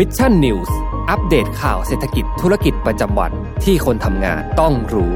[0.00, 0.76] Mission News
[1.10, 3.32] อัปเดตข่าวเศรษฐกิจธุรกิจประจำวัน
[3.64, 5.14] ที่คนทำงานต้องรู้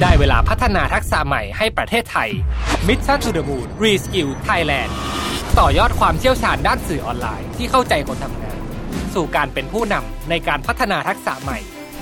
[0.00, 2.30] ได้เวลาพัฒนาทักษะใหม่ให้ประเทศไทย
[2.88, 4.90] Mission to the Moon Reskill Thailand
[5.58, 8.58] ต่อยอดความเชี่ยวชาญด้านสื่อออนไลน์ที่เข้าใจคนทำงาน
[9.14, 11.60] สู่การเป็นผู้นำในการพัฒนาทักษะใหม่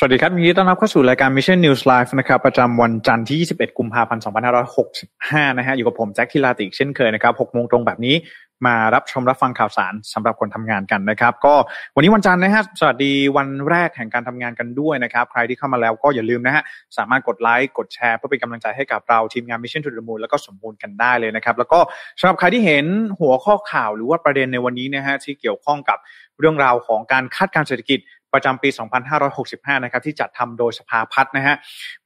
[0.00, 4.22] สวัสดีครับยินดีต้อนรับเข้าสู่รายการ Mission News Live นะครับประจำวันจันทร์ที่ 21 กุมภาพันธ์
[4.84, 8.14] 2565 นะฮะอยู่กับผมแจ็คทิลาติกเช่นเคยนะครับ6โมงตรงแบบนี้
[8.66, 11.54] มารับชมรับฟังข่าวสารสำหรับคนทำงานกันนะครับ ก็
[11.94, 16.62] วันนี้วันจันทร์นะฮะสวัสดีวันแรกแห่งการทำงานกันด้วยนะครับ ใครที่เข้ามาแล้วก็อย่าลืมนะฮะ
[16.96, 21.78] สามารถกดไลค์กดแชร์เพื่อเป็นกำลังใจให้กับเราทีมงาน Mission to the Moon แล้วก็สมบูรณ์กันได้เลยนะครับ แล้วก็
[22.20, 22.86] สำหรับใครที่เห็น
[23.20, 25.98] หัวข้อข่าวหรือว่าประเด็นในวันนี้นะฮะที่เกี่ยวข้องกับ
[26.40, 27.98] เรื่องราวของการคาดการเศรษฐกิจ
[28.32, 28.68] ประจำปี
[29.26, 31.56] 2565 นะครับที่จัดทำโดยสภาพัฒน์นะฮะ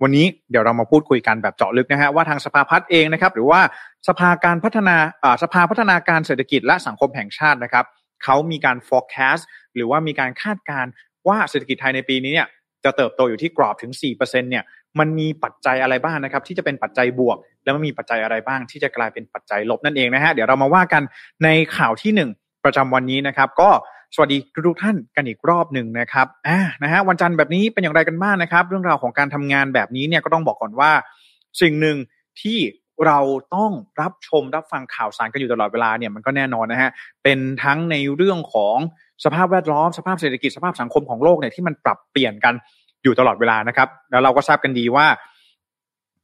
[0.02, 3.60] วันนี้เดี๋ยวเรามาพูดคุยกันแบบเจาะลึกนะฮะว่าทางสภาพัฒน์เองนะครับหรือว่า
[4.08, 4.96] สภาการพัฒนา
[5.42, 7.84] สภาพัฒนาการเศรษฐกิจและสังคมแห่งชาตินะครับ
[8.24, 9.42] เขามีการ forecast
[9.74, 10.90] หรือว่ามีการคาดการณ์
[11.28, 12.48] ว่าเศรษฐกิจไทยในปีนี้เนี่ย
[12.84, 14.64] จะเติบโตอยู่ที่กรอบถึง 4%เนี่ย
[14.98, 21.02] มันมีปัจจัยอะไรบ้างนะครับ ที่จะเป็นปัจจัยบวก แล้วมันมีปัจจัยอะไรบ้าง ที่จะกลายเป็นปัจจัยลบนั่นเองนะฮะเดี๋ยวเรามาว่ากัน
[21.44, 23.70] ในข่าวที่ 1 ประจำวันนี้นะครับ ก็
[24.14, 30.90] สวัสดีทุกท่านกันอีกรอบหนึ่งนะครับอ่านะฮะวันจันทร์แบบนี้เป็นอย่างไรกันบ้างนะครับ เรื่องราวของการทำงานแบบนี้เนี่ยก็ต้องบอกก่อนว่า
[31.60, 31.96] สิ่งหนึ่ง
[32.40, 32.58] ที่
[33.06, 33.18] เรา
[33.54, 36.90] ต้องรับชมรับฟังข่าวสารกันอยู่ตลอดเวลาเนี่ยมันก็แน่นอนนะฮะ
[37.24, 38.76] เป็นทั้งในเรื่องของ
[39.24, 42.54] สภาพแวดล้อมสภาพเศรษฐกิจสภาพสังคมของโลกเนี่ยที่มันปรับเปลี่ยนกัน
[43.02, 45.06] อยู่ตลอดเวลานะครับ แล้วเราก็ทราบกันดีว่า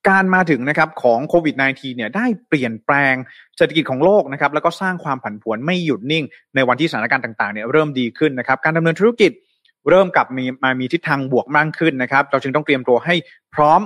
[0.09, 3.14] การมาถึงนะครับของโควิด -19 เนี่ยได้เปลี่ยนแปลง
[3.56, 9.32] เศรษฐกิจของโลกนะครับแล้วก็สร้างความผันผวนไม่หยุดนิ่ง ในวันที่สถานการณ์ต่างๆเนี่ยเริ่มดีขึ้นนะครับการดำเนินธุรกิจ
[9.91, 13.14] เริ่มกลับมีมามีทิศทางบวกมากขึ้นนะครับ เราจึงต้องเตรียมตัวให้
[13.54, 13.81] พร้อม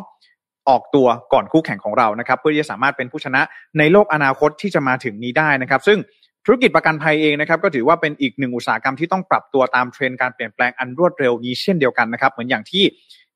[0.68, 3.40] ออกตัวก่อนคู่แข่งของเรานะครับ เพื่อที่จะสามารถเป็นผู้ชนะ
[3.78, 5.98] ในโลกอนาคตที่จะมาถึงนี้ได้นะครับ ซึ่ง
[6.46, 12.84] ธุรกิจประกันภัยเองนะครับ ก็ถือว่าเป็นอีกหนึ่งอุตสาหกรรมที่ต้องปรับตัวตามเทรนด์การเปลี่ยนแปลงอันรวดเร็วนี้เช่นเดียวกันนะครับ เหมือนอย่างที่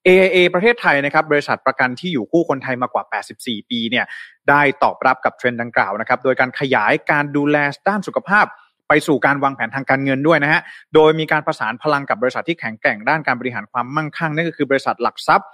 [0.08, 3.04] AIA ประเทศไทยนะครับบริษัทประกันที่อยู่คู่คนไทยมากว่า
[3.38, 4.04] 84 ปีเนี่ย
[4.48, 7.56] ได้ตอบรับกับเทรนด์ดังกล่าวนะครับโดยการขยายการดูแล
[7.88, 8.46] ด้านสุขภาพ
[8.88, 10.60] ไปสู่การวางแผนทางการเงินด้วยนะฮะ
[10.94, 15.48] โดยมีการประสานพลังกับบริษัทที่แข็งแกร่งด้านการบริหารความมั่งคั่งนั่นก็คือบริษัทหลักทรัพย์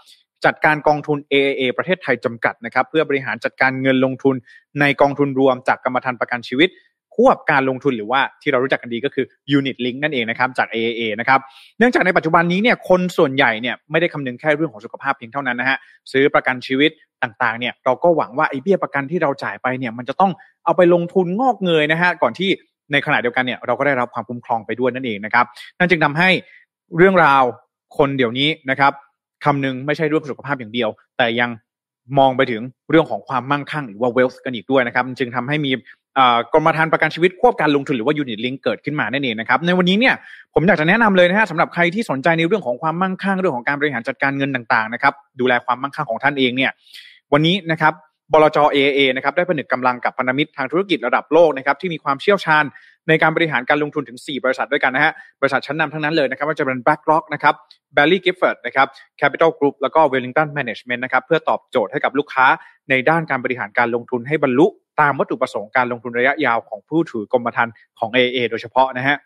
[0.44, 4.34] จัดการกองทุน AIA ประเทศไทยจำกัดนะครับเพื่อบริหารจัดการเงินลงทุน
[4.80, 6.68] ในกองทุนรวมจากกรรมธรรม์ประกันชีวิต
[7.14, 9.24] ควบการลงทุนหรือว่าที่เรารู้จักกันดีก็คือ
[9.58, 11.40] Unit Link นั่นเองนะครับจาก AAA นะครับ
[11.78, 15.78] เนื่องจากในปัจจุบันนี้เนี่ยคนส่วนใหญ่เนี่ยไม่ได้คำนึงแค่เรื่องของสุขภาพเพียงเท่านั้นนะฮะ
[16.12, 16.90] ซื้อประกันชีวิต
[17.22, 20.32] ต่างๆเนี่ยเราก็หวังว่าไอ้เบี้ยประกันที่เราจ่ายไปเนี่ยมันจะต้อง
[20.64, 22.50] เอาไปลงทุนงอกเงยนะฮะก่อนที่
[22.92, 25.44] ในขณะเดียวกันเนี่ยเราก็ได้รับความคุ้มครองไปด้วยนั่นเองนะครับ
[25.78, 26.28] นั่นจึงทาให้
[26.96, 27.42] เรื่องราว
[27.96, 28.92] คนเดี๋ยวนี้นะครับ
[29.44, 31.50] คำนึงไม่ใช่เรื่องสุขภาพอย่างเดียว แต่ยัง
[32.18, 35.72] มองไปถึงเรื่องของความมั่งคั่งหรือว่า wealth กันอีกด้วยนะครับจึงทำให้มี
[36.52, 40.14] กรมธรรม์ประกันชีวิตควบการลงทุนหรือว่ายูนิตลิงเกิดขึ้นมานั่นเองนะครับในวันนี้เนี่ย
[40.54, 46.70] ผมอยากจะแนะนำเลยนะฮะสำหรับใครที่สนใจในเรื่องของความมั่งคั่งเรื่องของการบริหารจัดการเงินต่างๆนะครับดูแลความมั่งคั่งของท่านเองเนี่ย
[47.32, 47.92] วันนี้นะครับ
[48.32, 52.64] บลจ AAA นะครับได้ผนึกกำลังกับพันธมิตรทางธุรกิจระดับโลกนะครับที่มีความเชี่ยวชาญ
[53.08, 57.54] ในการบริหารการลงทุนถึง 4 บริษัทด้วยกันนะฮะบริษัทชั้นนำทั้งนั้นเลยนะครับว่าจะเป็น BlackRock นะครับ
[57.96, 58.86] Barry Gifford นะครับ
[59.20, 62.46] Capital Group แล้วก็ Wellington Management นะครับเพื่อตอบโจทย์ให้กับลูกค้า
[62.90, 64.66] ในด้านการบริหารการลงทุนให้บรรลุ
[65.00, 69.16] ตามวัตถุประสงค์การลงทุนระยะยาวของผู้ถือกรมธรรม์ของ AA โดยเฉพาะนะฮะ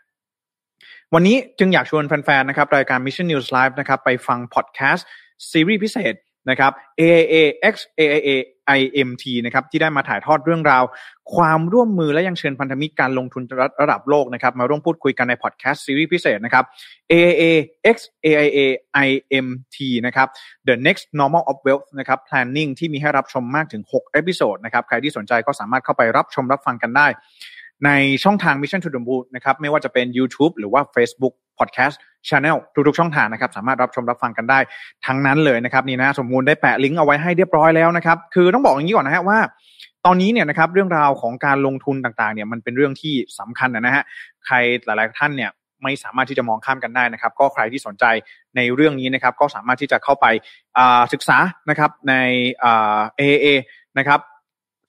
[1.14, 5.06] วันนี้จึงอยากชวนแฟนๆนะครับรายการ Mission News Live นะครับไปฟังพอดแคสต์
[5.50, 6.14] ซีรีส์พิเศษ
[6.50, 7.36] นะครับ AAA
[7.72, 8.30] X AAA
[8.78, 10.84] IMT นะครับที่ได้มาถ่ายทอดเรื่องราว
[11.34, 13.42] ความร่วมมือและยังเชิญพันธมิตรการลงทุน
[13.82, 16.64] ระดับโลกนะครับมาร่วมพูดคุยกันในพอดแคสต์ซีรีส์พิเศษนะครับ
[17.12, 17.44] AAA
[17.94, 18.58] X AIA
[19.06, 19.76] IMT
[20.06, 20.28] นะครับ
[20.68, 27.06] The Next Normal of Wealth นะครับ Planning ที่มีให้รับชมมากถึง6 episode นะครับใครที่สนใจก็สามารถเข้าไปรับชมรับฟังกันได้
[27.84, 27.90] ใน
[28.24, 31.96] ช่องทาง Mission to the Moon นะครับไม่ว่าจะเป็น YouTube หรือว่า Facebook Podcast
[32.28, 34.58] Channel ทุกๆช่องทางนะครับ สามารถรับชมรับฟังกันได้
[35.06, 39.38] ทั้งนั้นเลยนะครับนี่นะสมมูลได้แปะลิงก์เอาไว้ให้เรียบร้อยแล้วนะครับคือต้องบอกอย่างนี้ก่อนนะฮะว่า
[40.06, 44.04] ตอนนี้เนี่ยนะครับเรื่องราวของการลงทุนต่างๆเนี่ยมันเป็นเรื่องที่สำคัญนะฮะ
[44.46, 44.54] ใคร
[44.84, 45.50] หลายๆท่านเนี่ย
[45.82, 48.04] ไม่สามารถที่จะมองข้ามกันได้นะครับ ก็ใครที่สนใจ
[48.56, 50.26] ในเรื่องนี้นะครับ ก็สามารถที่จะเข้าไป
[51.12, 51.38] ศึกษา
[51.70, 52.14] นะครับใน
[53.18, 53.46] AAA
[53.98, 54.20] นะครับ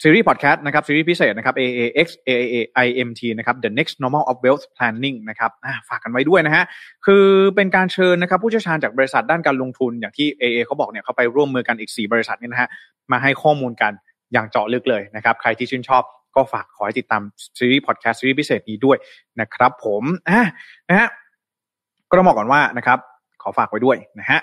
[0.04, 5.52] ซีรีส์พอดแคสต์นะครับซีรีส์พิเศษนะครับ AAX AAIMT นะครับ The Next Normal of Wealth Planning นะครับ
[5.90, 6.64] ฝากกันไว้ด้วยนะฮะ
[7.06, 12.70] คือเป็นการเชิญนะครับผู้เชี่ยวชาญจากบริษัทด้านการลงทุนอย่างที่ AA เขาบอกเนี่ยเขาไปร่วมมือกันอีก 4 บริษัทนี่นะฮะ
[13.12, 13.92] มาให้ข้อมูลกัน
[14.34, 16.04] อย่างเจาะลึกเลยนะครับใครที่ชื่นชอบ
[16.36, 17.22] ก็ฝากขอให้ติดตาม
[17.58, 18.98] ซีรีส์พอดแคสต์ซีรีส์พิเศษนี้ด้วย
[19.42, 21.08] นะครับผมนะฮะ
[22.10, 23.00] ก็ต้องบอกก่อนว่านะครับ
[23.48, 24.40] อฝากไว้ด้วยนะฮะ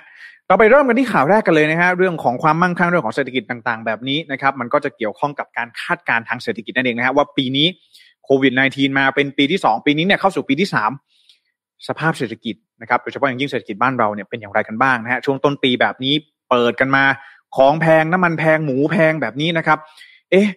[0.49, 7.67] เราไปเริ่มกันที่ข่าวแรกกันเลยนะฮะเรื่องของความมั่งคั่งเรื่องของเศรษฐกิจต่างๆ แบบนี้นะครับมันก็จะเกี่ยวข้องกับการคาดการณ์ทางเศรษฐกิจนั่นเองนะฮะว่าปีนี้
[8.25, 10.69] โควิด -19 มาเป็นปีที่ 2 ปีนี้เนี่ยเข้าสู่ปีที่
[11.29, 16.15] 3 สภาพเศรษฐกิจนะครับโดยเฉพาะอย่างยิ่งเศรษฐกิจบ้านเราเนี่ยเป็นอย่างไรกันบ้างนะฮะช่วงต้นปีแบบนี้
[16.51, 17.05] เปิดกันมา
[17.57, 19.79] ของแพงน้ำมันแพงหมูแพงแบบนี้นะครับ
[20.31, 20.49] เอ๊ะ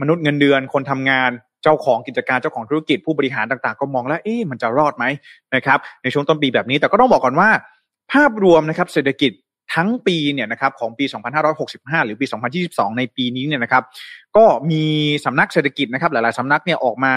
[0.00, 1.30] มนุษย์เงินเดือนคนทำงาน
[1.62, 5.04] เจ้าของกิจการเจ้าของธุรกิจผู้บริหารต่างๆ ก็มองแล้วเอ๊ะมันจะรอดไหม
[5.54, 7.48] นะครับในช่วงต้นปีแบบนี้แต่ก็ต้องบอกก่อนว่า
[8.12, 9.32] ภาพรวมนะครับเศรษฐกิจ
[9.74, 11.04] ทั้งปีเนี่ยนะครับของปี
[11.56, 12.26] 2565 หรือปี
[12.62, 13.82] 2022 ในปีนี้เนี่ยนะครับ
[14.36, 14.84] ก็มี
[15.24, 17.12] สำนักเศรษฐกิจนะครับหลาย ๆสำนักเนี่ยออกมา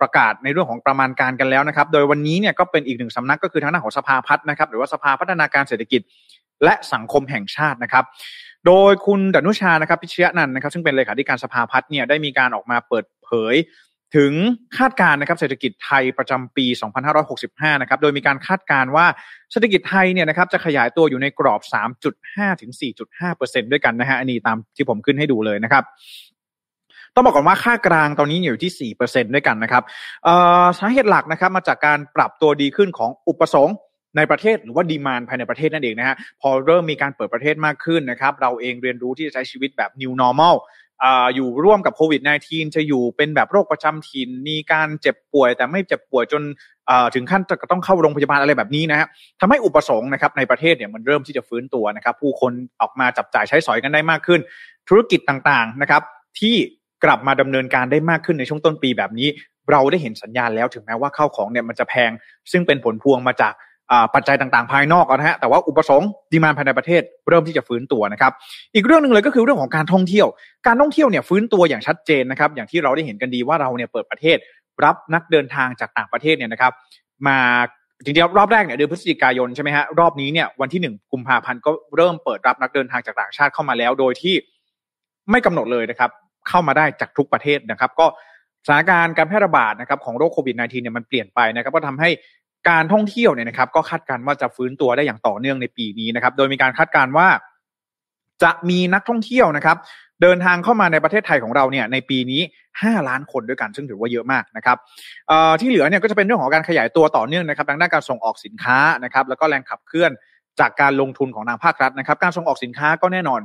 [0.00, 6.00] ประกาศในเรื่องของประมาณการกันแล้วนะครับ โดยวันนี้เนี่ยก็เป็นอีกหนึ่งสำนักก็คือทางด้านของสภาพัฒน์นะครับ หรือว่าสภาพัฒนาการเศรษฐกิจ
[6.64, 8.04] และสังคมแห่งชาตินะครับ
[8.66, 13.54] โดยคุณดนุชานะครับพิชยนันนะครับ ซึ่งเป็นเลขาธิการสภาพัฒน์เนี่ยได้มีการออกมาเปิดเผย
[14.16, 14.32] ถึง
[14.78, 16.66] คาดการณ์นะครับเศรษฐกิจไทยประจำปี
[17.24, 19.06] 2565 นะครับ โดยมีการคาดการณ์ว่า
[19.52, 21.60] เศรษฐกิจไทยเนี่ยนะครับจะขยายตัวอยู่ในกรอบ
[22.10, 22.72] 3.5 ถึง
[23.16, 25.84] 4.5 ด้วยกันนะฮะ อันนี้ตามที่ผมขึ้นให้ดูเลยนะครับ
[27.14, 29.82] ต้องบอกก่อนว่าค่ากลางตอนนี้อยู่ที่ 4 ด้วยกันนะครับ
[30.78, 33.76] สาเหตุหลักนะครับมาจากการปรับตัวดีขึ้นของอุปสงค์
[34.16, 40.54] ในประเทศหรือว่าดีมานภายในประเทศนั่นเองนะฮะพอเริ่มมีการเปิดประเทศมากขึ้นนะครับ เราเองเรียนรู้ที่จะใช้ชีวิตแบบ new normal
[41.34, 46.42] อยู่ร่วมกับโควิด -19 จะอยู่เป็นแบบโรคประจำถิ่นมีการเจ็บป่วย แต่ไม่เจ็บป่วยจน
[47.14, 49.08] ถึงขั้นจะต้องเข้าโรงพยาบาลอะไรแบบนี้นะฮะ
[49.40, 54.40] ทำให้อุปสงค์นะครับในประเทศเนี่ยมันเริ่มที่จะฟื้นตัวนะครับ ผู้คนออกมาจับจ่ายใช้สอยกันได้มากขึ้น
[54.88, 56.02] ธุรกิจต่างๆนะครับ
[56.40, 56.56] ที่
[57.04, 59.28] กลับมาดำเนินการได้มากขึ้นในช่วงต้นปีแบบนี้
[59.70, 62.10] เราได้เห็นสัญญาณแล้วถึงแม้ว่าข้าวของเนี่ยมันจะแพง
[62.52, 63.52] ซึ่งเป็นผลพวงมาจาก
[64.14, 68.32] ปัจจัยต่างๆ ภายนอกนะฮะแต่ว่าอุปสงค์ดีมานภายในประเทศเริ่มที่จะฟื้นตัวนะครับ
[68.74, 70.26] อีกเรื่องหนึ่งเลยก็คือเรื่องของการท่องเที่ยว
[70.66, 74.36] การท่องเที่ยวเนี่ยฟื้นตัวอย่างชัดเจนนะครับ อย่างที่เราได้เห็นกันดีว่าเราเนี่ยเปิดประเทศ
[74.84, 76.72] รับนักเดินทางจากต่างประเทศเนี่ยนะครับ
[77.28, 77.38] มา
[78.04, 84.34] จริงๆรอบแรกเนี่ยเดือนพฤศจิกายนใช่ไหมฮะรอบนี้เนี่ยวันที่หนึ่งกุมภาพันธ์ก็เริ่มเปิดรับนักเดินทางจากต่างชาติเข้ามาแล้ว โดยที่
[85.30, 86.10] ไม่กำหนดเลยนะครับ
[86.48, 88.06] เข้ามาได้จากทุกประเทศนะครับ ก็
[88.66, 92.10] สถานการณ์การแพร่ระบาดนะครับของโรคโควิด -19 เนี่ยมันเปลี่ยนไปนะครับ ก็ทำให้
[92.68, 97.28] การท่องเที่ยวเนี่ยนะครับ ก็คาดการณ์ว่าจะฟื้นตัวได้อย่างต่อเนื่องในปีนี้นะครับ โดยมีการคาดการณ์ว่า
[98.42, 99.76] จะมีนักท่องเที่ยวนะครับ
[100.22, 102.40] เดินทางเข้ามาในประเทศไทยของเราเนี่ยในปีนี้
[102.74, 104.76] 5 ล้านคนด้วยกัน ซึ่งถือว่าเยอะมากนะครับ
[105.60, 110.10] ที่เหลือเนี่ยก็จะเป็นเรื่องของการขยายตัวต่อเนื่องนะครับดังด้านการส่งออกสินค้านะครับแล้วก็แรงขับเคลื่อน
[110.60, 113.40] จากการลงทุนของทางภาครัฐนะครับ การส่งออกสินค้าก็แน่นอน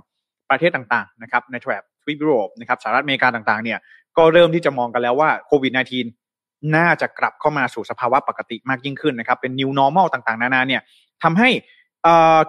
[0.50, 3.80] ประเทศต่างๆนะครับในแถบทวีปยุโรปนะครับสหรัฐอเมริกาต่างๆเนี่ย
[4.18, 6.27] ก็เริ่มที่จะมองกันแล้วว่าโควิด -19
[6.76, 10.82] น่าจะกลับเข้ามาสู่สภาวะปกติมากยิ่งขึ้นนะครับ เป็น new normal ต่างๆ นานาเนี่ย
[11.24, 11.50] ทำให้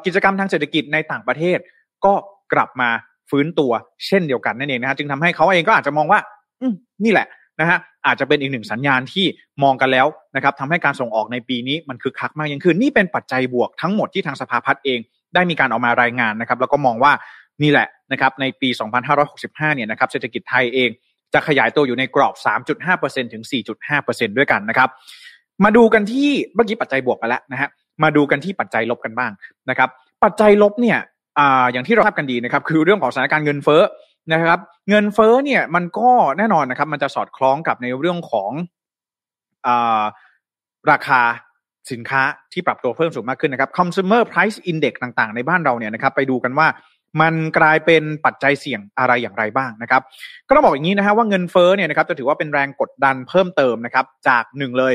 [0.05, 1.59] กิจกรรมทางเศรษฐกิจในต่างประเทศ
[2.05, 2.15] ก็
[2.53, 2.91] กลับมา
[3.31, 3.73] ฟื้นตัว
[4.07, 6.21] เช่นเดียวกันนั่นเองนะฮะจึงทำให้เขาเองก็อาจจะมองว่า
[6.61, 6.67] อื
[7.05, 7.27] นี่แหละ
[7.61, 9.27] นะฮะอาจจะเป็นอีกหนึ่งสัญญาณที่
[9.63, 10.07] มองกันแล้ว
[10.37, 15.01] นะครับทำให้การส่งออกในปีนี้มันคึกคักมากยิ่งขึ้น นี่เป็นปัจจัยบวกทั้งหมดที่ทางสภาพัฒน์เอง
[15.35, 17.13] ได้มีการออกมารายงานนะครับ แล้วก็มองว่า
[17.63, 18.69] นี่แหละนะครับในปี
[19.23, 20.91] 2565 เนี่ยนะครับเศรษฐกิจไทยเอง
[21.35, 22.35] จะขยายตัวอยู่ในกรอบ
[22.85, 23.45] 3.5%ถึง
[23.91, 24.89] 4.5%ด้วยกันนะครับ
[25.65, 27.69] มาดูกันที่เมื่อกี้ปัจจัยบวกไปแล้วนะฮะ
[28.03, 29.33] มาดูกันที่ปัจจัยลบกันบ้าง
[29.71, 29.89] นะครับ
[30.25, 30.99] ปัจจัยลบเนี่ย
[31.39, 31.41] อ
[31.73, 33.83] อย่างที่เราทราบกันดีนะครับ คือเรื่องของสถานการณ์เงินเฟ้อ
[34.33, 34.59] นะครับ
[34.91, 38.51] เงินเฟ้อเนี่ยมันก็แน่นอนนะครับ มันจะสอดคล้องกับในเรื่องของ
[39.67, 39.69] อ
[40.91, 41.21] ราคา
[41.93, 46.67] สินค้าที่ปรับตัวเพิ่มสูงมากขึ้นนะครับ consumer price index ต่างๆ ในบ้านเราเนี่ยนะครับ ไปดูกันว่า
[47.21, 50.03] มันกลายเป็นปัจจัยเสี่ยงอะไรอย่างไรบ้างนะครับ
[50.49, 54.93] ก็ต้องบอกอย่างนี้นะฮะว่าเงินเฟ้อเนี่ยนะครับจะถือว่าเป็นแรงกดดันเพิ่มเติมนะครับ จากหนึ่งเลย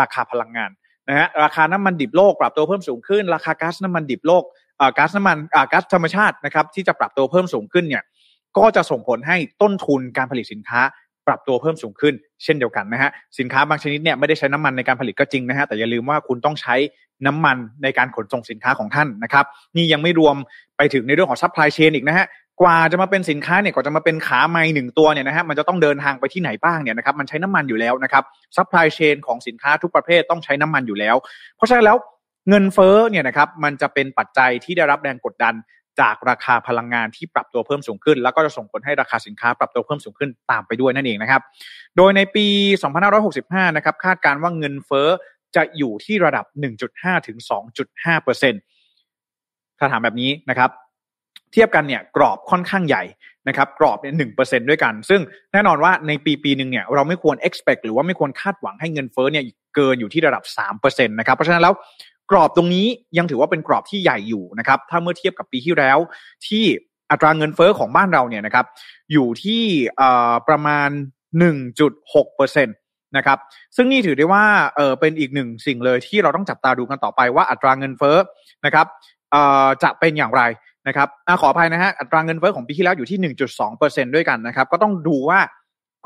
[0.00, 0.70] ราคาพลังงาน
[1.08, 4.42] นะฮะราคาน้ำมันดิบโลกปรับตัวเพิ่มสูงขึ้น ราคาก๊าซน้ำมันดิบโลก
[4.80, 8.04] อ่าก๊าซน้ำมันอ่าก๊าซธรรมชาตินะครับที่จะปรับตัวเพิ่มสูงขึ้นเนี่ย
[8.58, 10.80] ก็จะส่งผลให้ต้นทุนการผลิตสินค้า
[11.28, 16.74] ปรับตัวเพิ่มสูงขึ้นเช่นเดียวกันนะฮะสินค้าบางชนิดเนี่ยไม่ได้ใช้น้ำมันในการผลิตก็จริงนะฮะแต่อย่าลืมว่าคุณต้องใช้
[17.26, 19.44] น้ำมันในการขนส่งสินค้าของท่านนะครับ
[19.76, 20.36] นี่ยังไม่รวม
[20.76, 22.26] ไปถึงในเรื่องของ supply chain อีกนะฮะ
[22.60, 28.24] กว่าจะมาเป็นสินค้าเนี่ยกว่าจะมาเป็นขาไมค์หนึ่งตัวเนี่ยนะฮะมันจะต้องเดินทางไปที่ไหนบ้างเนี่ยนะครับมันใช้น้ำมันอยู่แล้วนะครับ
[28.56, 31.16] supply chain ของสินค้าทุกประเภทต้องใช้น้ำมันอยู่แล้ว
[31.56, 31.96] เพราะฉะนั้นแล้ว
[32.48, 35.54] เงินเฟ้อเนี่ยนะครับมันจะเป็นปัจจัยที่ได้รับแรงกดดัน
[36.00, 41.42] จากราคาพลังงานที่ปรับตัวเพิ่มสูงขึ้น แล้วก็จะส่งผลให้ราคาสินค้าปรับตัวเพิ่มสูงขึ้นตามไปด้วยนั่นเองนะครับ
[41.96, 42.46] โดยในปี
[43.12, 45.08] 2565 นะครับคาดการว่าเงินเฟ้อ
[45.56, 46.44] จะอยู่ที่ระดับ
[46.86, 47.38] 1.5 ถึง
[47.80, 48.54] 2.5เปอร์เซ็น
[49.78, 50.70] ถ้าถามแบบนี้นะครับ
[51.52, 53.02] เทียบกันเนี่ยกรอบค่อนข้างใหญ่
[53.48, 55.20] นะครับกรอบเนี่ยหนึ่งเปอร์เซ็นด้วยกัน ซึ่ง
[55.52, 60.44] แน่นอนว่าในปีปีหนึ่งเนี่ยเราไม่ควร expect หรือว่าไม่ควรคาดหวังให้เงินเฟ้อเนี่ยเกินอยู่ที่ระดับ
[60.78, 61.74] 3%นะครับเพราะฉะนั้นแล้ว
[62.30, 62.86] กรอบตรงนี้
[63.18, 65.98] ยังถือว่าเป็นกรอบที่ใหญ่อยู่นะครับถ้าเมื่อเทียบกับปีที่แล้ว
[66.46, 66.64] ที่
[67.10, 68.66] อัตราเงินเฟอ้อของบ้านเราเนี่ยนะครับ
[69.12, 69.62] อยู่ที่
[70.48, 70.88] ประมาณ
[71.78, 73.38] 1.6%นะครับ
[73.76, 74.44] ซึ่งนี่ถือได้ว่า
[74.76, 78.16] เออเป็นอีกหนึ่งสิ่งเลยที่เราต้องจับตาดูกันต่อไปว่าอัตราเงินเฟ้อ
[78.64, 78.86] นะครับ
[79.82, 80.42] จะเป็นอย่างไร
[80.88, 83.18] นะครับอขออภัยนะฮะอัตราเงินเฟ้อของปีที่แล้วอยู่ที่
[83.66, 85.38] 1.2%ด้วยกันนะครับ ก็ต้องดูว่า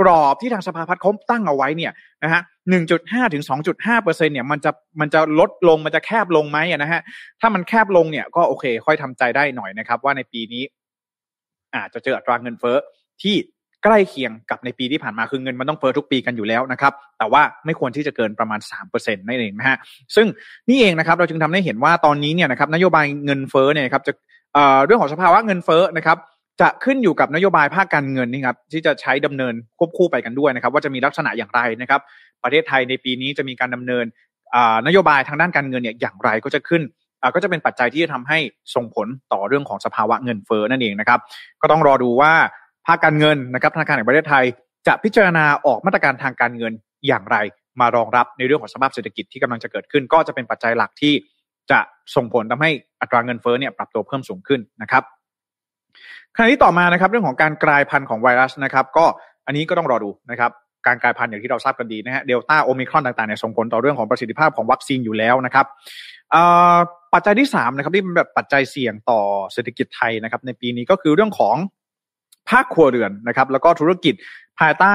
[0.00, 1.92] กรอบที่ทางสภาพัฒน์เขาตั้งเอาไว้เนี่ย
[2.24, 4.70] นะฮะหนึ่งจุดห้าถึงสองจุดห้าเปอร์เซ็นเนี่ยมันจะ
[5.00, 7.00] มันจะลดลงมันจะแคบลงไหมนะฮะ
[7.40, 10.62] ถ้ามันแคบลงเนี่ยก็โอเค ค่อยทำใจได้หน่อยนะครับ ว่าในปีนี้
[11.76, 12.76] อาจจะเจออัตราเงินเฟ้อ
[13.22, 13.36] ที่
[13.84, 19.76] ใกล้เคียงกับในปีที่ผ่านมาคือเงินมันต้องเฟ้อทุกปีกันอยู่แล้วนะครับ แต่ว่าไม่ควรที่จะเกินประมาณ 3%นั่นเองนะฮะ
[20.16, 20.26] ซึ่ง
[20.68, 24.12] นี่เองนะครับเราจึงทำให้เห็นว่าตอนนี้เนี่ยนะครับนโยบายเงินเฟ้อเนี่ยครับจะ
[24.86, 26.18] เรื่องของสภาวะเงินเฟ้อนะครับ
[26.60, 32.00] จะขึ้นอยู่กับนโยบายภาคการเงินนี่ครับที่จะใช้ดำเนินควบคู่ไปกันด้วยนะครับ ว่าจะมีลักษณะอย่างไรนะครับ
[32.42, 34.04] ประเทศไทยในปีนี้จะมีการดำเนิน
[34.86, 36.82] นโยบายทางด้านการเงินเนี่ยอย่างไรก็จะขึ้น
[37.34, 38.38] ก็จะเป็นปัจจัยที่จะทำให้
[38.74, 41.20] ส่งผลต่อเรื่องของสภาวะเงินเฟ้อนั่นเองนะครับ
[41.62, 42.32] ก็ต้องรอดูว่า
[42.86, 44.44] ภาคการเงินนะครับธนาคารแห่งประเทศไทย
[44.86, 46.72] จะพิจารณาออกมาตรการทางการเงิน
[47.06, 47.36] อย่างไร
[47.80, 51.14] มารองรับในเรื่องของสภาพเศรษฐกิจที่กำลังจะเกิดขึ้น ก็จะเป็นปัจจัยหลักที่
[51.70, 51.80] จะ
[52.14, 55.02] ส่งผลทำให้อัตราเงินเฟ้อเนี่ยปรับตัวเพิ่มสูงขึ้นนะครับ
[56.36, 59.04] ขณะที่ต่อมานะครับ เรื่องของการกลายพันธุ์ของไวรัสนะครับ ก็
[59.46, 60.50] อันนี้ก็ต้องรอดูนะครับ
[60.86, 65.66] การกลายพันธุ์อย่างที่เราทราบกันดีนะฮะเดลต้าโอมิครอนต่างๆเนี่ยส่งผลต่อเรื่องของประสิทธิภาพของวัคซีนอยู่แล้วนะครับ
[67.14, 69.20] ปัจจัยที่3นะครับที่เป็นแบบปัจจัยเสี่ยงต่อ
[69.52, 71.56] เศรษฐกิจไทยนะครับ ในปีนี้ก็คือเรื่องของ
[72.50, 74.14] ภาคครัวเรือนนะครับ แล้วก็ธุรกิจ
[74.60, 74.94] ภายใต้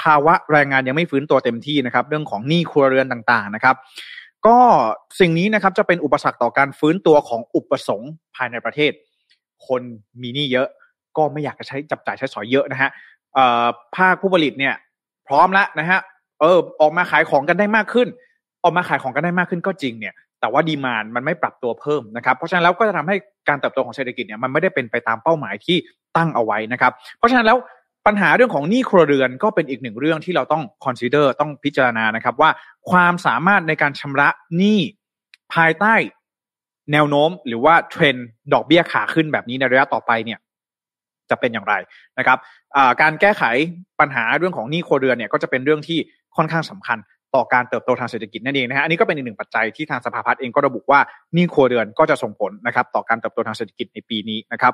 [0.00, 3.76] ภาวะแรงงานยังไม่ฟื้นตัวเต็มที่นะครับ เรื่องของหนี้ครัวเรือนต่างๆนะครับ
[4.46, 4.58] ก็
[5.20, 8.92] สิ่งนี้นะครับจะเป็นอุปสรรคต่อการฟื้นตัวของอุปสงค์ภายในประเทศ
[9.68, 9.82] คน
[10.22, 10.68] มีหนี้เยอะ
[11.16, 12.90] ก็ไม่อยากจะใช้จับจ่ายใช้สอยเยอะนะฮะ
[13.96, 14.74] ภาคผู้ผลิตเนี่ย
[15.28, 16.00] พร้อมแล้วนะฮะ
[16.40, 18.08] เออออกมาขายของกันได้มากขึ้น
[18.64, 23.16] ออกมาขายของกันได้มากขึ้นก็จริงเนี่ยแต่ว่า demand มันไม่ปรับตัวเพิ่มนะครับเพราะฉะนั้นแล้วก็จะทำให้
[23.48, 25.76] การเติบโตของเศรษฐกิจเนี่ยมันไม่ได้เป็นไปตามเป้าหมายที่
[26.16, 27.58] ตั้งเอาไว้นะครับ เพราะฉะนั้นแล้ว
[28.06, 32.50] ปัญหาเรื่องของหนี้ครัวเรือนก็เป็นอีกหนึ่งเรื่องที่เราต้อง consider ต้องพิจารณานะครับว่า
[32.90, 34.80] ความสามารถในการชำระหนี้
[35.54, 35.94] ภายใต้
[36.92, 40.38] แนวโน้มหรือว่าเทรนด์ดอกเบี้ยขาขึ้นแบบนี้ในระยะต่อไปเนี่ย
[41.30, 41.74] จะเป็นอย่างไร
[42.18, 42.38] นะครับ
[43.02, 43.42] การแก้ไข
[44.00, 45.98] ปัญหาเรื่องของหนี้ครัวเรือนเนี่ยก็จะเป็นเรื่องที่
[46.36, 46.98] ค่อนข้างสำคัญ
[47.34, 51.00] ต่อการเติบโตทางเศรษฐกิจนั่นเองนะฮะอันนี้ก็เป็นอีกหนึ่งปัจจัยที่ทางสภาพัฒน์เองก็ระบุว่า
[51.34, 54.72] หนี้ครัวเรือนก็จะส่งผลนะครับต่อการเติบโตทางเศรษฐกิจในปีนี้นะครับ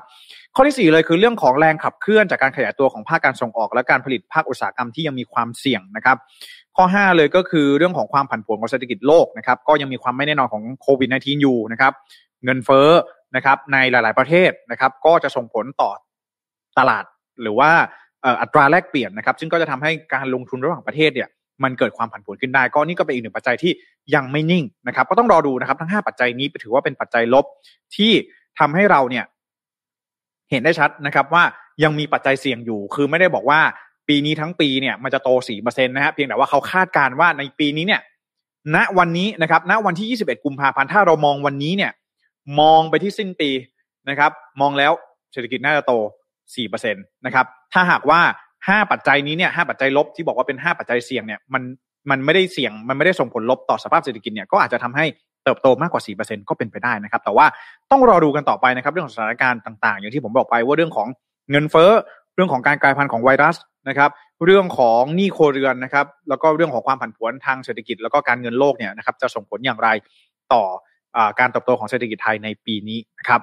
[0.55, 6.17] ข้อที่ 4 เลยคือเรื่องของแรงขับเคลื่อนจากการขยายตัวของภาคการส่งออก และการผลิตภาคอุตสาหกรรมที่ยังมีความเสี่ยงนะครับ
[6.77, 11.93] ข้อ 5 เลยก็คือเรื่องของความผันผวนของเศรษฐกิจโลกนะครับก็ยังมีความไม่แน่นอนของโควิด -19 อยู่นะครับ
[12.43, 12.89] เงินเฟ้อ
[13.35, 15.91] นะครับในหลาย ๆประเทศนะครับก็จะส่งผลต่อ
[16.77, 17.03] ตลาด
[17.41, 17.71] หรือว่า
[18.41, 21.29] อัตราแลกเปลี่ยนนะครับซึ่งก็จะทำให้การลงทุนระหว่างประเทศเนี่ย
[21.63, 23.71] มันเกิดความผันผวนขึ้นได้ก็นี่ก็เป็นอีกหนึ่งปัจจัยที่
[24.15, 27.45] ยังไม่นิ่งนะครับ ก็ต้องรอดูนะครับ ทั้ง 5 ปัจจัยนี้ถือว่าเป็นปัจจัยลบ
[27.95, 28.11] ที่
[28.59, 29.25] ทำให้เราเนี่ย
[30.51, 31.43] เห็นได้ชัดนะครับว่า
[31.83, 33.59] ยังมีปัจจัยเสี่ยงอยู่ คือไม่ได้บอกว่า
[34.11, 38.01] ปีนี้ทั้งปีเนี่ยมันจะโตสี่เปอร์เซ็นต์นะฮะเพียงแต่ว่าเขาคาดการณ์ว่าในปีนี้เนี่ย
[38.75, 41.91] ณวันนี้นะครับณวันที่ยี่สิบเอ็ดกุมภาพันธ์ถ้าเรามองวันนี้เนี่ย
[42.59, 43.49] มองไปที่สิ้นปี
[44.09, 44.91] นะครับ มองแล้ว
[45.33, 45.93] เศรษฐกิจน่าจะโต
[46.59, 48.21] 4%นะครับถ้าหากว่า
[48.57, 51.63] 5 ปัจจัยนี้เนี่ย5ปัจจัยลบที่บอกว่าเป็น 5 ปัจจัยเสี่ยงเนี่ยมัน
[52.09, 55.05] มันไม่ได้เสี่ยงมันไม่ได้ส่งผลลบต่อสภาพเศรษฐกิจเนี่ยก็อาจจะทำให้
[55.43, 57.45] เติบโตมากกว่า 4%ก็เป็นไปได้นะครับ แต่ว่า
[57.91, 61.07] ต้องรอดูกันต่อไปนะครับ เรื่องของสถานการณ์ต่าง ๆ อย่างที่ผมบอกไปว่าเรื่องของ
[61.51, 61.91] เงินเฟ้อ
[62.35, 63.55] เรื่องของการกลายพันธุ์ของไวรัส
[63.89, 64.09] นะครับ
[64.45, 69.89] เรื่องของหนี้โครเรือนนะครับ แล้วก็เรื่องของความผันผวนทางเศรษฐกิจ แล้วก็การเงินโลกเนี่ยนะครับจะส่งผลอย่างไร
[70.53, 70.63] ต่อ
[71.15, 73.41] อการเติบโตของเศรษฐกิจไทยในปีนี้นะครับ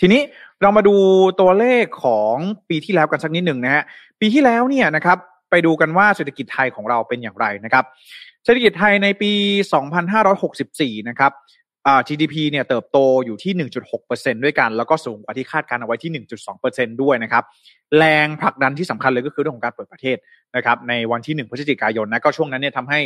[0.00, 0.20] ทีนี้
[0.62, 0.96] เรามาดู
[1.40, 2.34] ตัวเลขของ
[2.68, 3.84] ปีที่แล้วกันสักนิดหนึ่งนะฮะ
[4.20, 5.18] ปีที่แล้วเนี่ยนะครับ
[5.50, 7.84] ไปดูกันว่าเศรษฐกิจไทยของเราเป็นอย่างไรนะครับ
[8.44, 9.32] เศรษฐกิจไทยในปี
[10.20, 11.32] 2564 นะครับ
[12.08, 13.68] GDP เนี่ยเติบโตอยู่ที่
[13.98, 16.24] 1.6%ด้วยกัน แล้วก็สูงกว่าที่คาดการเอาไว้ที่
[16.56, 17.44] 1.2%ด้วยนะครับ
[17.98, 20.16] แรงผลักดันที่สำคัญเลยก็คือเรื่องของการเปิดประเทศ
[20.56, 22.98] นะครับ ในวันที่ 1 พฤศจิกายนนะ ก็ช่วงนั้นเนี่ยทำให้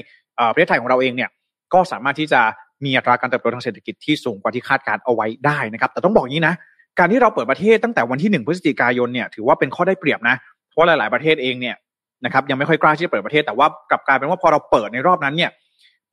[0.52, 1.31] ประเทศไทยของเราเองเนี่ย
[1.75, 2.41] ก็สามารถที่จะ
[2.85, 6.55] มีอัตราการเติบโตทางเศรษฐกิจที่สูงกว่าที่คาดการเอาไว้ได้นะครับ แต่ต้องบอกงี้นะ
[6.99, 10.37] การที่เราเปิดประเทศตั้งแต่วันที่หนึ่งพฤศจิกายนเนี่ย ถือว่าเป็นข้อได้เปรียบนะ
[10.71, 11.76] เพราะหลาย ๆ ประเทศเองเนี่ย
[12.25, 15.50] นะครับยังไม่ค่อยกล้าที่จะเปิดประเทศ แต่ว่ากลับกลายเป็นว่าพอเราเปิดในรอบนั้นเนี่ย